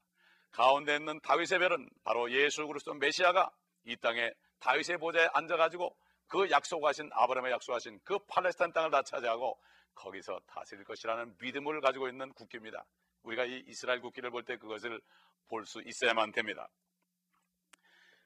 가운데 0.50 0.96
있는 0.96 1.20
다윗의 1.20 1.58
별은 1.58 1.88
바로 2.02 2.30
예수 2.32 2.66
그리스도 2.66 2.94
메시아가 2.94 3.50
이 3.84 3.96
땅에 3.96 4.32
다윗의 4.60 4.98
보좌에 4.98 5.28
앉아가지고 5.32 5.96
그 6.26 6.50
약속하신 6.50 7.10
아브라함의 7.12 7.52
약속하신 7.52 8.00
그 8.04 8.18
팔레스타인 8.28 8.72
땅을 8.72 8.90
다 8.90 9.02
차지하고 9.02 9.58
거기서 9.94 10.40
다스릴 10.46 10.84
것이라는 10.84 11.36
믿음을 11.40 11.80
가지고 11.80 12.08
있는 12.08 12.32
국기입니다. 12.32 12.84
우리가 13.22 13.44
이 13.44 13.64
이스라엘 13.66 14.00
국기를 14.00 14.30
볼 14.30 14.44
때 14.44 14.56
그것을 14.56 15.00
볼 15.48 15.66
수 15.66 15.82
있어야만 15.84 16.32
됩니다. 16.32 16.68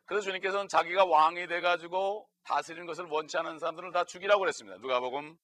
그래서 0.04 0.24
주님께서는 0.24 0.68
자기가 0.68 1.06
왕이 1.06 1.46
돼가지고 1.46 2.28
다스리는 2.44 2.86
것을 2.86 3.06
원치 3.06 3.38
않은 3.38 3.58
사람들을 3.58 3.92
다 3.92 4.04
죽이라고 4.04 4.40
그랬습니다. 4.40 4.76
누가복음 4.78 5.36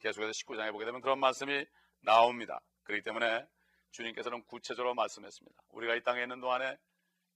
계속해서 0.00 0.32
19장에 0.32 0.72
보게 0.72 0.84
되면 0.84 1.00
그런 1.00 1.18
말씀이 1.18 1.64
나옵니다. 2.00 2.60
그렇기 2.84 3.02
때문에 3.02 3.46
주님께서는 3.90 4.44
구체적으로 4.44 4.94
말씀했습니다. 4.94 5.62
우리가 5.70 5.94
이 5.94 6.02
땅에 6.02 6.22
있는 6.22 6.40
동안에 6.40 6.76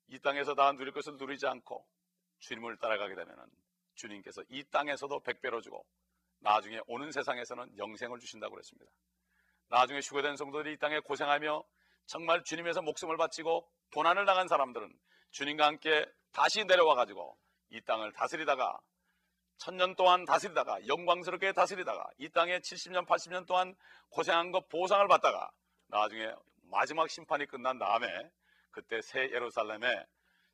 이 0.09 0.19
땅에서 0.19 0.54
다 0.54 0.73
누릴 0.73 0.92
것을 0.92 1.16
누리지 1.16 1.47
않고 1.47 1.87
주님을 2.40 2.76
따라가게 2.78 3.14
되면 3.14 3.37
주님께서 3.95 4.42
이 4.49 4.64
땅에서도 4.64 5.21
백배로 5.21 5.61
주고 5.61 5.85
나중에 6.40 6.81
오는 6.87 7.11
세상에서는 7.11 7.78
영생을 7.78 8.19
주신다고 8.19 8.54
그랬습니다. 8.54 8.90
나중에 9.69 10.00
휴거된 10.00 10.37
성도들이 10.37 10.75
이 10.75 10.76
땅에 10.78 10.99
고생하며 11.00 11.62
정말 12.07 12.42
주님에서 12.45 12.83
목숨을 12.83 13.16
바치고 13.16 13.69
고난을 13.95 14.26
당한 14.26 14.49
사람들은 14.49 14.92
주님과 15.31 15.66
함께 15.66 16.04
다시 16.33 16.64
내려와 16.64 16.95
가지고 16.95 17.38
이 17.71 17.81
땅을 17.83 18.12
다스리다가 18.12 18.78
천년 19.62 19.95
동안 19.95 20.25
다스리다가 20.25 20.85
영광스럽게 20.88 21.52
다스리다가 21.52 22.04
이 22.19 22.28
땅에 22.31 22.59
70년 22.59 23.07
80년 23.07 23.47
동안 23.47 23.76
고생한 24.09 24.50
것 24.50 24.69
보상을 24.69 25.07
받다가 25.07 25.52
나중에 25.87 26.35
마지막 26.64 27.09
심판이 27.09 27.47
끝난 27.47 27.78
다음에 27.78 28.09
그때 28.73 29.00
새 29.00 29.21
예루살렘에 29.31 30.04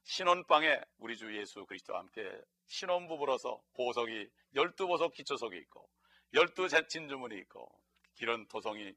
신혼방에 0.03 0.79
우리 0.99 1.17
주 1.17 1.35
예수 1.39 1.65
그리스도와 1.65 2.01
함께 2.01 2.23
신혼부부로서 2.67 3.63
보석이 3.77 4.29
열두 4.55 4.87
보석 4.87 5.15
기초석이 5.15 5.57
있고 5.57 5.89
열두 6.35 6.69
진주문이 6.69 7.35
있고 7.39 7.67
기런 8.13 8.47
도성이 8.49 8.95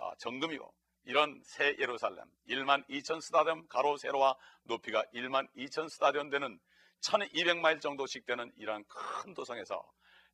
아, 0.00 0.14
정금이고 0.18 0.74
이런 1.04 1.40
새 1.44 1.76
예루살렘 1.78 2.24
1만 2.48 2.84
2천 2.88 3.20
스타디움 3.20 3.68
가로 3.68 3.96
세로와 3.98 4.34
높이가 4.64 5.04
1만 5.14 5.48
2천 5.54 5.88
스타디움 5.90 6.30
되는 6.30 6.58
1200마일 7.00 7.80
정도씩 7.80 8.26
되는 8.26 8.52
이러한 8.56 8.84
큰 8.88 9.34
도성에서 9.34 9.86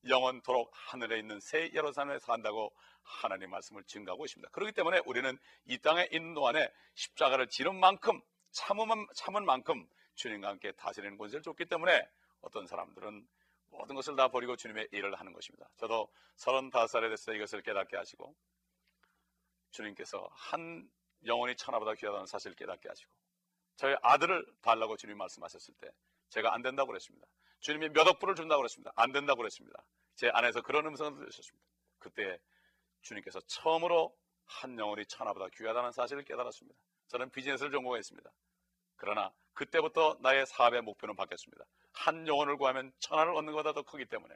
영원토록 0.08 0.70
하늘에 0.72 1.18
있는 1.18 1.40
새 1.40 1.70
예루살렘에 1.74 2.18
산다고 2.18 2.72
하나님 3.02 3.50
말씀을 3.50 3.84
증가하고 3.84 4.24
있습니다. 4.24 4.50
그렇기 4.50 4.72
때문에 4.72 5.00
우리는 5.04 5.38
이 5.66 5.78
땅에 5.78 6.08
있는 6.12 6.34
동안에 6.34 6.72
십자가를 6.94 7.48
지른 7.48 7.78
만큼 7.78 8.20
참은, 8.52 9.06
참은 9.14 9.44
만큼 9.44 9.86
주님과 10.14 10.48
함께 10.48 10.72
다스리는 10.72 11.16
권세를 11.16 11.42
줬기 11.42 11.66
때문에 11.66 12.08
어떤 12.40 12.66
사람들은 12.66 13.26
모든 13.70 13.94
것을 13.94 14.16
다 14.16 14.28
버리고 14.28 14.56
주님의 14.56 14.88
일을 14.92 15.14
하는 15.14 15.32
것입니다. 15.32 15.68
저도 15.76 16.08
35살에 16.36 17.08
됐을 17.10 17.32
때 17.32 17.36
이것을 17.36 17.62
깨닫게 17.62 17.96
하시고 17.96 18.34
주님께서 19.70 20.28
한 20.32 20.90
영혼이 21.24 21.56
천하보다 21.56 21.94
귀하다는 21.94 22.26
사실을 22.26 22.56
깨닫게 22.56 22.88
하시고 22.88 23.10
저희 23.76 23.94
아들을 24.02 24.44
달라고 24.62 24.96
주님 24.96 25.16
말씀하셨을 25.18 25.74
때 25.74 25.90
제가 26.30 26.54
안 26.54 26.62
된다고 26.62 26.88
그랬습니다. 26.88 27.26
주님이 27.60 27.90
몇 27.90 28.06
억 28.08 28.18
불을 28.18 28.34
준다고 28.34 28.60
그랬습니다. 28.62 28.92
안 28.96 29.12
된다고 29.12 29.38
그랬습니다. 29.38 29.82
제 30.14 30.30
안에서 30.32 30.62
그런 30.62 30.86
음성을 30.86 31.14
들으셨습니다. 31.18 31.66
그때 31.98 32.38
주님께서 33.02 33.40
처음으로 33.46 34.16
한 34.46 34.78
영혼이 34.78 35.06
천하보다 35.06 35.48
귀하다는 35.56 35.92
사실을 35.92 36.24
깨달았습니다. 36.24 36.78
저는 37.08 37.30
비즈니스를 37.30 37.70
전공했습니다. 37.72 38.30
그러나 38.96 39.32
그때부터 39.54 40.18
나의 40.20 40.46
사업의 40.46 40.82
목표는 40.82 41.16
바뀌었습니다. 41.16 41.64
한 41.92 42.26
영혼을 42.26 42.56
구하면 42.56 42.92
천하를 42.98 43.34
얻는 43.34 43.52
것보다 43.52 43.72
더 43.72 43.82
크기 43.82 44.04
때문에 44.06 44.34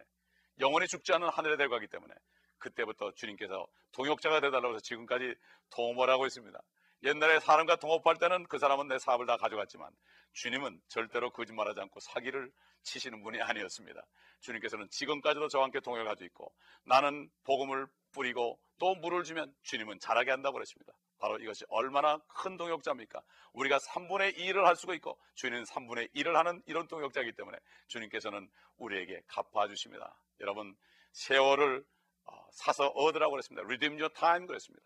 영혼이 0.60 0.86
죽지 0.86 1.12
않는 1.14 1.28
하늘에 1.28 1.56
데려가기 1.56 1.86
때문에 1.88 2.14
그때부터 2.58 3.12
주님께서 3.12 3.66
동역자가 3.92 4.40
되달라고 4.40 4.74
해서 4.74 4.80
지금까지 4.80 5.34
동업을 5.70 6.08
하고 6.10 6.26
있습니다. 6.26 6.60
옛날에 7.04 7.38
사람과 7.38 7.76
동업할 7.76 8.16
때는 8.16 8.44
그 8.44 8.58
사람은 8.58 8.88
내 8.88 8.98
사업을 8.98 9.26
다 9.26 9.36
가져갔지만 9.36 9.90
주님은 10.32 10.80
절대로 10.88 11.30
거짓말하지 11.30 11.80
않고 11.80 12.00
사기를 12.00 12.50
치시는 12.82 13.22
분이 13.22 13.42
아니었습니다. 13.42 14.02
주님께서는 14.40 14.88
지금까지도 14.88 15.48
저와 15.48 15.64
함께 15.64 15.80
동역을 15.80 16.06
가지고 16.06 16.24
있고 16.26 16.54
나는 16.84 17.30
복음을 17.44 17.86
뿌리고 18.12 18.58
또 18.78 18.94
물을 18.94 19.22
주면 19.22 19.54
주님은 19.62 20.00
자라게 20.00 20.30
한다고 20.30 20.54
그랬습니다. 20.54 20.94
바로 21.18 21.38
이것이 21.38 21.64
얼마나 21.68 22.18
큰 22.28 22.56
동역자입니까? 22.56 23.22
우리가 23.52 23.78
3분의 23.78 24.36
2를 24.36 24.64
할 24.64 24.74
수가 24.74 24.94
있고 24.94 25.18
주님은 25.34 25.64
3분의 25.64 26.12
1을 26.14 26.32
하는 26.32 26.62
이런 26.66 26.88
동역자이기 26.88 27.32
때문에 27.32 27.58
주님께서는 27.88 28.50
우리에게 28.78 29.22
갚아주십니다. 29.26 30.18
여러분 30.40 30.74
세월을 31.12 31.84
어, 32.24 32.46
사서 32.52 32.88
얻으라고 32.88 33.32
그랬습니다. 33.32 33.62
Redeem 33.64 33.94
your 33.94 34.12
time 34.14 34.46
그랬습니다. 34.46 34.84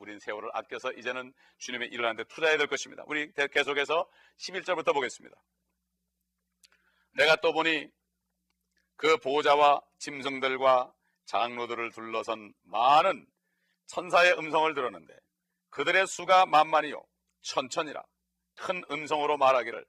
우린 0.00 0.18
세월을 0.18 0.50
아껴서 0.54 0.92
이제는 0.92 1.32
주님의 1.58 1.88
일을 1.88 2.04
하는데 2.04 2.24
투자해야 2.24 2.56
될 2.56 2.66
것입니다. 2.66 3.04
우리 3.06 3.30
계속해서 3.32 4.08
11절부터 4.38 4.94
보겠습니다. 4.94 5.36
내가 7.12 7.36
또 7.36 7.52
보니 7.52 7.88
그 8.96 9.18
보호자와 9.18 9.82
짐승들과 9.98 10.92
장로들을 11.26 11.90
둘러선 11.92 12.52
많은 12.64 13.26
천사의 13.86 14.38
음성을 14.38 14.72
들었는데 14.74 15.14
그들의 15.70 16.06
수가 16.06 16.46
만만이요 16.46 17.02
천천이라 17.42 18.02
큰 18.56 18.82
음성으로 18.90 19.36
말하기를 19.36 19.84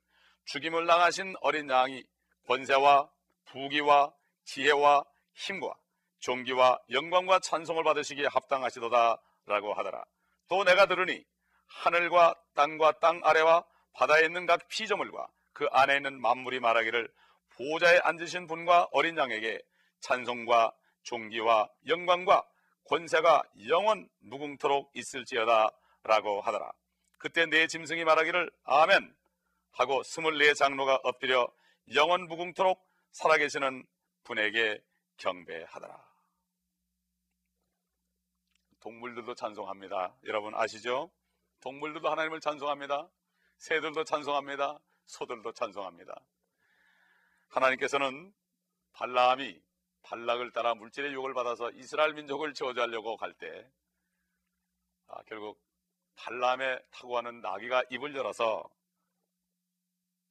죽임을 0.45 0.87
당하신 0.87 1.35
어린 1.41 1.69
양이 1.69 2.03
권세와 2.47 3.09
부귀와 3.45 4.13
지혜와 4.43 5.05
힘과 5.33 5.73
존귀와 6.19 6.79
영광과 6.91 7.39
찬송을 7.39 7.83
받으시기에 7.83 8.27
합당하시도다 8.27 9.21
라고 9.45 9.73
하더라. 9.73 10.03
또 10.47 10.63
내가 10.63 10.85
들으니 10.85 11.23
하늘과 11.67 12.35
땅과 12.55 12.99
땅 12.99 13.21
아래와 13.23 13.63
바다에 13.93 14.25
있는 14.25 14.45
각 14.45 14.67
피조물과 14.67 15.27
그 15.53 15.67
안에 15.71 15.97
있는 15.97 16.21
만물이 16.21 16.59
말하기를 16.59 17.11
보호자에 17.51 17.99
앉으신 18.03 18.47
분과 18.47 18.89
어린 18.91 19.17
양에게 19.17 19.61
찬송과 19.99 20.73
존귀와 21.03 21.69
영광과 21.87 22.43
권세가 22.85 23.43
영원 23.67 24.09
무궁토록 24.19 24.91
있을지어다 24.93 25.71
라고 26.03 26.41
하더라. 26.41 26.71
그때 27.17 27.45
내 27.45 27.67
짐승이 27.67 28.03
말하기를 28.03 28.51
아멘 28.63 29.15
하고 29.73 30.03
스물네 30.03 30.53
장로가 30.55 30.99
엎드려 31.03 31.47
영원 31.93 32.27
무궁토록 32.27 32.83
살아계시는 33.11 33.85
분에게 34.23 34.81
경배하더라. 35.17 36.10
동물들도 38.81 39.35
찬송합니다. 39.35 40.15
여러분 40.25 40.55
아시죠? 40.55 41.11
동물들도 41.61 42.09
하나님을 42.09 42.39
찬송합니다. 42.39 43.07
새들도 43.57 44.03
찬송합니다. 44.03 44.79
소들도 45.05 45.51
찬송합니다. 45.53 46.19
하나님께서는 47.49 48.33
발라함이 48.93 49.61
발락을 50.01 50.51
따라 50.51 50.73
물질의 50.73 51.13
유혹을 51.13 51.35
받아서 51.35 51.69
이스라엘 51.71 52.13
민족을 52.13 52.53
저주하려고 52.55 53.17
갈 53.17 53.33
때 53.33 53.69
아, 55.07 55.21
결국 55.27 55.61
발람에 56.15 56.79
타고 56.89 57.13
가는 57.13 57.39
나귀가 57.41 57.83
입을 57.91 58.15
열어서 58.15 58.67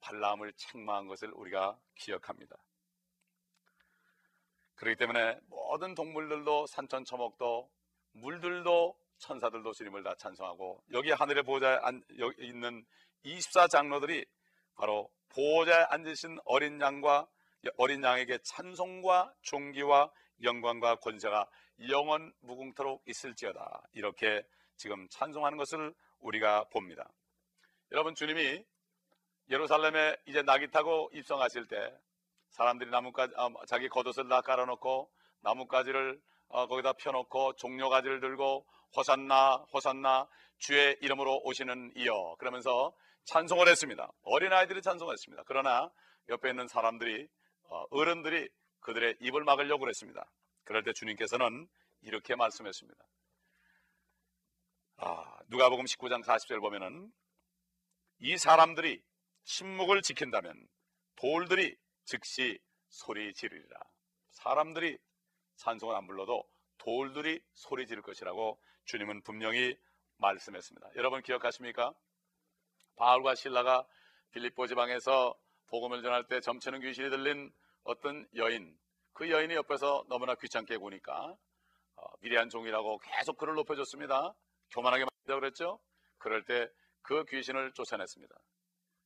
발람을 0.01 0.51
책망한 0.53 1.07
것을 1.07 1.31
우리가 1.31 1.79
기억합니다. 1.95 2.57
그렇기 4.75 4.97
때문에 4.97 5.39
모든 5.45 5.95
동물들도 5.95 6.65
산천초목도 6.67 7.69
물들도 8.13 8.95
천사들도 9.19 9.73
주님을 9.73 10.03
다 10.03 10.15
찬송하고 10.17 10.83
여기 10.93 11.11
하늘의 11.11 11.43
보호자에 11.43 11.77
있는 12.39 12.85
24장로들이 13.25 14.27
바로 14.75 15.09
보호자에 15.29 15.85
앉으신 15.89 16.39
어린 16.45 16.81
양과 16.81 17.27
어린 17.77 18.03
양에게 18.03 18.39
찬송과 18.43 19.33
존귀와 19.43 20.11
영광과 20.43 20.95
권세가 20.95 21.47
영원 21.89 22.33
무궁토록 22.41 23.03
있을지어다 23.07 23.83
이렇게 23.93 24.43
지금 24.75 25.07
찬송하는 25.09 25.57
것을 25.57 25.93
우리가 26.19 26.65
봅니다. 26.65 27.07
여러분 27.91 28.15
주님이 28.15 28.63
예루살렘에 29.49 30.15
이제 30.25 30.41
낙이 30.41 30.71
타고 30.71 31.09
입성하실 31.13 31.67
때 31.67 31.95
사람들이 32.49 32.89
나뭇가지 32.89 33.33
아, 33.37 33.49
자기 33.67 33.89
겉옷을 33.89 34.27
다 34.27 34.41
깔아놓고 34.41 35.11
나뭇가지를 35.41 36.19
어, 36.51 36.67
거기다 36.67 36.93
펴놓고 36.93 37.55
종려 37.55 37.89
가지를 37.89 38.19
들고 38.19 38.65
호산나 38.95 39.65
호산나 39.73 40.27
주의 40.57 40.97
이름으로 41.01 41.41
오시는 41.43 41.93
이여 41.95 42.35
그러면서 42.39 42.93
찬송을 43.25 43.67
했습니다. 43.67 44.11
어린 44.23 44.51
아이들이 44.51 44.81
찬송했습니다. 44.81 45.43
그러나 45.45 45.91
옆에 46.29 46.49
있는 46.49 46.67
사람들이 46.67 47.27
어, 47.63 47.85
어른들이 47.91 48.49
그들의 48.81 49.17
입을 49.21 49.43
막으려고 49.43 49.81
그랬습니다. 49.81 50.29
그럴 50.63 50.83
때 50.83 50.91
주님께서는 50.93 51.67
이렇게 52.01 52.35
말씀했습니다. 52.35 53.03
아, 54.97 55.39
누가복음 55.47 55.85
19장 55.85 56.23
40절 56.23 56.59
보면은 56.59 57.11
이 58.19 58.37
사람들이 58.37 59.01
침묵을 59.43 60.01
지킨다면 60.01 60.67
돌들이 61.15 61.75
즉시 62.05 62.59
소리 62.89 63.33
지르리라. 63.33 63.79
사람들이 64.31 64.97
찬송을 65.61 65.95
안 65.95 66.07
불러도 66.07 66.43
돌들이 66.77 67.41
소리 67.53 67.87
지를 67.87 68.01
것이라고 68.01 68.59
주님은 68.85 69.21
분명히 69.21 69.77
말씀했습니다. 70.17 70.89
여러분 70.95 71.21
기억하십니까? 71.21 71.93
바울과 72.95 73.35
신라가 73.35 73.87
빌립보 74.31 74.67
지방에서 74.67 75.35
복음을 75.67 76.01
전할 76.01 76.27
때 76.27 76.41
점치는 76.41 76.81
귀신이 76.81 77.09
들린 77.09 77.51
어떤 77.83 78.27
여인, 78.35 78.77
그 79.13 79.29
여인이 79.29 79.53
옆에서 79.55 80.05
너무나 80.09 80.35
귀찮게 80.35 80.77
보니까 80.77 81.35
어, 81.95 82.03
미래한 82.21 82.49
종이라고 82.49 82.99
계속 82.99 83.37
그를 83.37 83.55
높여줬습니다. 83.55 84.33
교만하게 84.71 85.05
만든다고 85.05 85.39
그랬죠? 85.39 85.79
그럴 86.17 86.43
때 86.43 86.69
그 87.01 87.25
귀신을 87.25 87.73
쫓아냈습니다. 87.73 88.35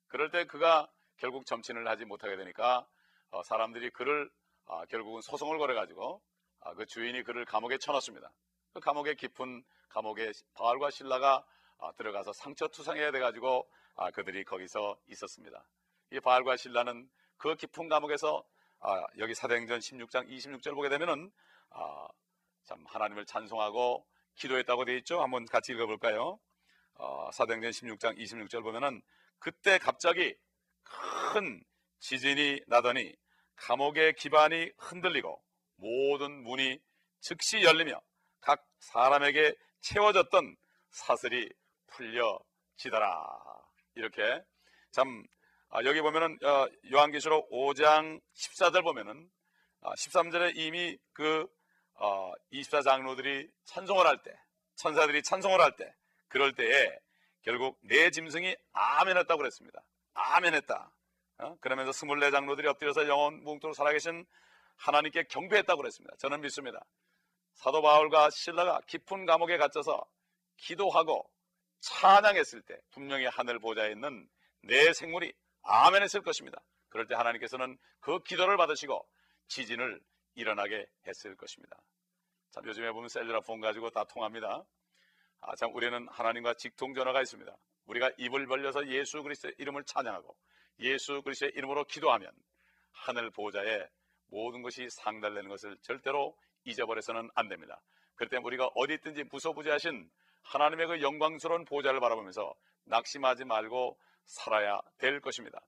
그럴 0.07 0.29
때 0.31 0.45
그가 0.45 0.89
결국 1.17 1.45
점친을 1.45 1.87
하지 1.87 2.05
못하게 2.05 2.35
되니까 2.37 2.87
어, 3.31 3.43
사람들이 3.43 3.89
그를 3.91 4.29
어, 4.65 4.85
결국은 4.85 5.21
소송을 5.21 5.57
걸어가지고 5.57 6.21
아, 6.21 6.34
그 6.73 6.85
주인이 6.85 7.23
그를 7.23 7.45
감옥에 7.45 7.77
쳐넣습니다. 7.77 8.31
그 8.73 8.79
감옥에 8.79 9.13
깊은 9.15 9.63
감옥에 9.89 10.31
바알과 10.55 10.89
신라가 10.91 11.45
아, 11.77 11.91
들어가서 11.93 12.33
상처투성해야 12.33 13.11
돼가지고 13.11 13.69
아, 13.95 14.11
그들이 14.11 14.43
거기서 14.43 14.97
있었습니다. 15.07 15.65
이 16.11 16.19
바알과 16.19 16.57
신라는 16.57 17.09
그 17.37 17.55
깊은 17.55 17.87
감옥에서 17.87 18.43
아, 18.79 19.05
여기 19.19 19.33
사도행전 19.33 19.79
16장 19.79 20.29
26절 20.29 20.73
보게 20.75 20.89
되면은 20.89 21.31
아, 21.71 22.07
참 22.63 22.83
하나님을 22.87 23.25
찬송하고 23.25 24.05
기도했다고 24.35 24.85
되어 24.85 24.95
있죠. 24.97 25.21
한번 25.21 25.45
같이 25.45 25.71
읽어볼까요? 25.73 26.39
어, 26.95 27.29
사도행전 27.31 27.71
16장 27.71 28.17
26절 28.17 28.63
보면은 28.63 29.01
그때 29.39 29.77
갑자기 29.77 30.35
큰 30.83 31.63
지진이 31.99 32.61
나더니 32.67 33.15
감옥의 33.55 34.13
기반이 34.13 34.71
흔들리고 34.77 35.41
모든 35.75 36.43
문이 36.43 36.79
즉시 37.21 37.63
열리며 37.63 37.99
각 38.41 38.63
사람에게 38.79 39.55
채워졌던 39.81 40.55
사슬이 40.89 41.49
풀려지더라. 41.87 43.27
이렇게 43.95 44.41
참 44.91 45.25
아, 45.69 45.83
여기 45.83 46.01
보면은 46.01 46.37
어, 46.43 46.67
요한계시록 46.91 47.49
5장 47.51 48.21
14절 48.33 48.83
보면은 48.83 49.29
아, 49.81 49.93
13절에 49.93 50.55
이미 50.55 50.97
그 51.13 51.47
어, 51.95 52.31
24장로들이 52.51 53.49
찬송을 53.65 54.05
할 54.05 54.21
때, 54.21 54.31
천사들이 54.75 55.23
찬송을 55.23 55.61
할 55.61 55.75
때, 55.75 55.93
그럴 56.27 56.53
때에 56.53 56.97
결국 57.41 57.77
내 57.83 58.09
짐승이 58.09 58.55
아멘했다고 58.73 59.37
그랬습니다. 59.37 59.81
아멘했다. 60.13 60.91
어? 61.37 61.57
그러면서 61.59 61.91
24장로들이 61.91 62.65
엎드려서 62.65 63.07
영원 63.07 63.43
무궁토록 63.43 63.75
살아계신 63.75 64.25
하나님께 64.77 65.23
경배했다고 65.23 65.81
그랬습니다. 65.81 66.15
저는 66.17 66.41
믿습니다. 66.41 66.83
사도 67.53 67.81
바울과 67.81 68.29
신라가 68.29 68.81
깊은 68.87 69.25
감옥에 69.25 69.57
갇혀서 69.57 70.05
기도하고 70.57 71.29
찬양했을 71.79 72.61
때 72.63 72.77
분명히 72.91 73.25
하늘 73.25 73.59
보좌에 73.59 73.91
있는 73.91 74.27
내 74.61 74.93
생물이 74.93 75.33
아멘 75.61 76.03
했을 76.03 76.21
것입니다. 76.21 76.61
그럴 76.89 77.07
때 77.07 77.15
하나님께서는 77.15 77.77
그 77.99 78.19
기도를 78.23 78.57
받으시고 78.57 79.07
지진을 79.47 80.01
일어나게 80.35 80.85
했을 81.07 81.35
것입니다. 81.35 81.77
참 82.51 82.65
요즘에 82.65 82.91
보면 82.91 83.09
셀루라 83.09 83.41
폰 83.41 83.61
가지고 83.61 83.89
다 83.89 84.03
통합니다. 84.05 84.63
아, 85.41 85.55
참 85.55 85.73
우리는 85.75 86.07
하나님과 86.09 86.55
직통 86.55 86.93
전화가 86.93 87.21
있습니다. 87.21 87.55
우리가 87.85 88.11
입을 88.17 88.47
벌려서 88.47 88.87
예수 88.87 89.21
그리스도의 89.21 89.55
이름을 89.57 89.83
찬양하고 89.83 90.35
예수 90.79 91.21
그리스도의 91.21 91.51
이름으로 91.55 91.83
기도하면 91.85 92.31
하늘 92.91 93.29
보좌에 93.29 93.87
모든 94.27 94.61
것이 94.61 94.89
상달되는 94.89 95.49
것을 95.49 95.77
절대로 95.81 96.37
잊어버려서는 96.63 97.29
안 97.35 97.47
됩니다. 97.47 97.81
그럴 98.15 98.29
때 98.29 98.37
우리가 98.37 98.69
어디 98.75 98.93
있든지 98.95 99.25
무소부지하신 99.25 100.09
하나님의 100.43 100.87
그 100.87 101.01
영광스러운 101.01 101.65
보좌를 101.65 101.99
바라보면서 101.99 102.53
낙심하지 102.85 103.45
말고 103.45 103.97
살아야 104.25 104.79
될 104.97 105.19
것입니다. 105.19 105.59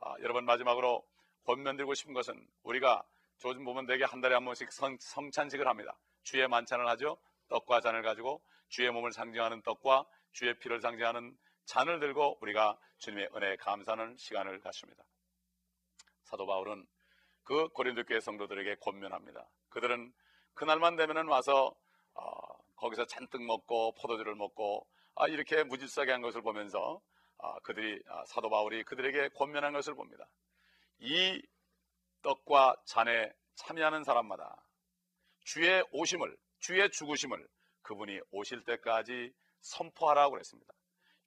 아, 0.00 0.14
여러분 0.20 0.44
마지막으로 0.44 1.06
권면드리고 1.44 1.94
싶은 1.94 2.12
것은 2.12 2.46
우리가 2.62 3.04
조금 3.38 3.64
보면 3.64 3.86
되게 3.86 4.04
한 4.04 4.20
달에 4.20 4.34
한 4.34 4.44
번씩 4.44 4.72
성, 4.72 4.96
성찬식을 4.98 5.66
합니다. 5.66 5.96
주의 6.22 6.46
만찬을 6.48 6.88
하죠. 6.88 7.18
떡과 7.48 7.80
잔을 7.80 8.02
가지고 8.02 8.42
주의 8.68 8.90
몸을 8.90 9.12
상징하는 9.12 9.62
떡과 9.62 10.04
주의 10.32 10.58
피를 10.58 10.80
상징하는 10.80 11.36
잔을 11.64 12.00
들고 12.00 12.38
우리가 12.40 12.78
주님의 12.98 13.30
은혜에 13.34 13.56
감사하는 13.56 14.16
시간을 14.16 14.60
갖습니다. 14.60 15.04
사도 16.24 16.46
바울은 16.46 16.86
그 17.46 17.68
고린도 17.68 18.04
교회 18.04 18.18
성도들에게 18.20 18.74
권면합니다. 18.80 19.48
그들은 19.68 20.12
그날만 20.54 20.96
되면은 20.96 21.28
와서 21.28 21.72
어, 22.14 22.30
거기서 22.74 23.06
잔뜩 23.06 23.40
먹고 23.42 23.94
포도주를 23.94 24.34
먹고 24.34 24.84
아, 25.14 25.28
이렇게 25.28 25.62
무질서하게 25.62 26.10
한 26.10 26.22
것을 26.22 26.42
보면서 26.42 27.00
아, 27.38 27.58
그들이 27.60 28.02
아, 28.08 28.24
사도 28.26 28.50
바울이 28.50 28.82
그들에게 28.82 29.28
권면한 29.36 29.72
것을 29.72 29.94
봅니다. 29.94 30.26
이 30.98 31.40
떡과 32.22 32.82
잔에 32.84 33.32
참여하는 33.54 34.02
사람마다 34.02 34.56
주의 35.44 35.84
오심을 35.92 36.36
주의 36.58 36.90
죽으심을 36.90 37.46
그분이 37.82 38.20
오실 38.32 38.64
때까지 38.64 39.32
선포하라고 39.60 40.32
그랬습니다. 40.32 40.74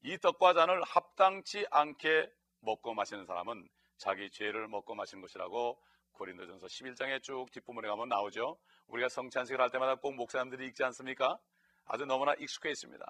이 0.04 0.18
떡과 0.18 0.54
잔을 0.54 0.84
합당치 0.84 1.66
않게 1.72 2.30
먹고 2.60 2.94
마시는 2.94 3.26
사람은 3.26 3.70
자기 3.96 4.30
죄를 4.30 4.68
먹고 4.68 4.96
마시는 4.96 5.22
것이라고 5.22 5.82
고린도전서 6.14 6.68
11장에 6.68 7.22
쭉 7.24 7.48
뒷부분에 7.52 7.88
가면 7.88 8.10
나오죠. 8.10 8.58
우리가 8.88 9.10
성찬식을 9.10 9.62
할 9.62 9.70
때마다 9.70 9.96
꼭 9.96 10.16
목사님들이 10.16 10.68
읽지 10.68 10.84
않습니까? 10.84 11.40
아주 11.86 12.06
너무나 12.06 12.34
익숙해 12.34 12.70
있습니다. 12.70 13.06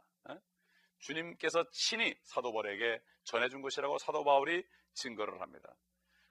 주님께서 0.99 1.63
친히 1.71 2.15
사도 2.23 2.51
바울에게 2.51 3.01
전해준 3.23 3.61
것이라고 3.61 3.97
사도 3.97 4.23
바울이 4.23 4.63
증거를 4.93 5.41
합니다. 5.41 5.73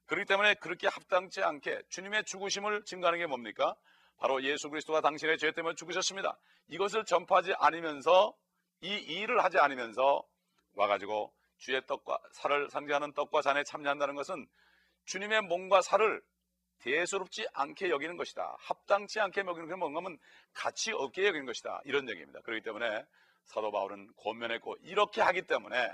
그렇기 0.07 0.27
때문에 0.27 0.55
그렇게 0.55 0.89
합당치 0.89 1.43
않게 1.43 1.83
주님의 1.91 2.25
죽으심을 2.25 2.85
증거하는 2.85 3.19
게 3.19 3.27
뭡니까? 3.27 3.75
바로 4.19 4.43
예수 4.43 4.69
그리스도가 4.69 5.01
당신의 5.01 5.39
죄 5.39 5.53
때문에 5.53 5.75
죽으셨습니다. 5.75 6.39
이것을 6.69 7.05
전파하지 7.05 7.55
않으면서 7.59 8.35
이 8.81 8.89
일을 8.89 9.43
하지 9.45 9.59
않으면서 9.59 10.23
와가지고 10.75 11.33
주의 11.59 11.81
떡과 11.87 12.19
살을 12.33 12.71
상징하는 12.71 13.13
떡과 13.13 13.43
잔에 13.43 13.65
참여한다는 13.65 14.15
것은 14.15 14.47
주님의 15.05 15.43
몸과 15.43 15.83
살을 15.83 16.23
대수롭지 16.79 17.47
않게 17.53 17.91
여기는 17.91 18.17
것이다. 18.17 18.57
합당치 18.59 19.21
않게 19.21 19.41
여기는 19.41 19.69
게 19.69 19.75
뭔가 19.75 19.99
하면 19.99 20.19
가치 20.53 20.93
없게 20.93 21.27
여기는 21.27 21.47
것이다. 21.47 21.83
이런 21.85 22.09
얘기입니다. 22.09 22.41
그렇기 22.41 22.63
때문에 22.63 23.05
사도 23.45 23.71
바울은 23.71 24.09
권면했고 24.17 24.77
이렇게 24.83 25.21
하기 25.21 25.43
때문에 25.43 25.91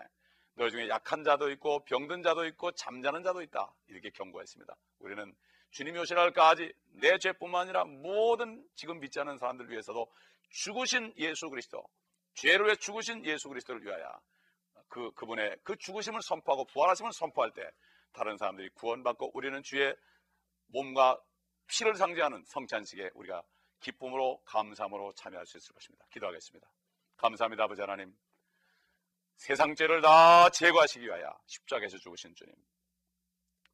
너희 0.56 0.70
중에 0.70 0.88
약한 0.88 1.24
자도 1.24 1.50
있고 1.52 1.84
병든 1.84 2.22
자도 2.22 2.46
있고 2.46 2.72
잠자는 2.72 3.22
자도 3.22 3.42
있다. 3.42 3.72
이렇게 3.88 4.10
경고했습니다. 4.10 4.74
우리는 5.00 5.34
주님이 5.70 5.98
오시날까지 5.98 6.72
내 7.00 7.18
죄뿐만 7.18 7.62
아니라 7.62 7.84
모든 7.84 8.64
지금 8.76 9.00
믿지 9.00 9.18
않는 9.20 9.38
사람들 9.38 9.70
위해서도 9.70 10.06
죽으신 10.50 11.12
예수 11.16 11.50
그리스도, 11.50 11.84
죄를 12.34 12.66
위해 12.66 12.76
죽으신 12.76 13.24
예수 13.24 13.48
그리스도를 13.48 13.84
위하여 13.84 14.20
그 14.88 15.10
그분의 15.12 15.56
그 15.64 15.76
죽으심을 15.76 16.22
선포하고 16.22 16.66
부활하심을 16.66 17.12
선포할 17.12 17.50
때 17.52 17.68
다른 18.12 18.36
사람들이 18.36 18.68
구원받고 18.74 19.32
우리는 19.34 19.60
주의 19.64 19.94
몸과 20.66 21.20
피를 21.66 21.94
상징하는 21.94 22.44
성찬식에 22.46 23.10
우리가 23.14 23.42
기쁨으로 23.80 24.40
감사함으로 24.44 25.12
참여할 25.14 25.46
수 25.46 25.58
있을 25.58 25.74
것입니다. 25.74 26.06
기도하겠습니다. 26.10 26.66
감사합니다, 27.16 27.64
아버지 27.64 27.80
하나님. 27.80 28.14
세상 29.36 29.74
죄를 29.74 30.00
다 30.00 30.48
제거하시기 30.50 31.04
위하여 31.04 31.36
십자가에서 31.46 31.98
죽으신 31.98 32.34
주님. 32.34 32.54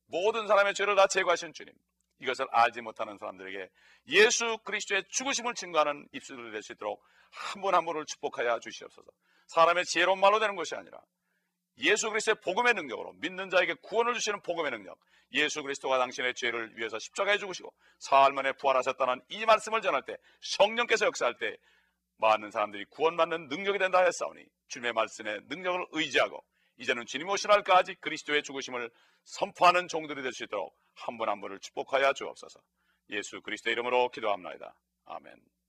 모든 0.07 0.47
사람의 0.47 0.75
죄를 0.75 0.97
다 0.97 1.07
제거하신 1.07 1.53
주님. 1.53 1.73
이것을 2.21 2.47
알지 2.51 2.81
못하는 2.83 3.17
사람들에게 3.19 3.71
예수 4.09 4.59
그리스도의 4.59 5.05
죽으심을 5.09 5.55
증거하는 5.55 6.09
입술을 6.13 6.53
낼 6.53 6.63
수 6.63 6.73
있도록 6.73 7.03
한 7.31 7.63
분 7.63 7.75
한 7.75 7.85
분을 7.85 8.05
축복하여 8.07 8.59
주시옵소서. 8.61 9.09
사람의 9.47 9.85
지혜로운 9.85 10.19
말로 10.21 10.39
되는 10.41 10.57
것이 10.57 10.75
아니라 10.75 11.01
예수 11.81 12.11
그리스도의 12.11 12.37
복음의 12.43 12.75
능력으로 12.75 13.13
믿는 13.15 13.51
자에게 13.51 13.75
구원을 13.83 14.15
주시는 14.15 14.43
복음의 14.43 14.71
능력, 14.71 14.99
예수 15.33 15.63
그리스도가 15.63 15.99
당신의 15.99 16.35
죄를 16.35 16.77
위해서 16.77 16.99
십자가에 16.99 17.39
죽으시고 17.39 17.73
사흘 17.99 18.33
만에 18.33 18.53
부활하셨다는 18.53 19.23
이 19.29 19.45
말씀을 19.45 19.81
전할 19.81 20.03
때 20.05 20.17
성령께서 20.41 21.07
역사할 21.07 21.37
때 21.39 21.57
많은 22.17 22.51
사람들이 22.51 22.85
구원받는 22.87 23.49
능력이 23.49 23.79
된다 23.79 24.03
했사오니 24.03 24.45
주님의 24.69 24.93
말씀에 24.93 25.41
능력을 25.49 25.87
의지하고 25.93 26.45
이제는 26.79 27.07
주님 27.07 27.29
오신 27.29 27.49
날까지 27.49 27.95
그리스도의 27.97 28.43
죽으심을 28.43 28.91
선포하는 29.25 29.89
종들이 29.89 30.23
될 30.23 30.33
수 30.33 30.45
있도록 30.45 30.75
한 30.95 31.17
분한 31.19 31.41
분을 31.41 31.59
축복하여 31.61 32.13
주옵소서. 32.13 32.61
예수 33.11 33.41
그리스도의 33.43 33.73
이름으로 33.75 34.09
기도합니다. 34.11 34.75
아멘. 35.07 35.60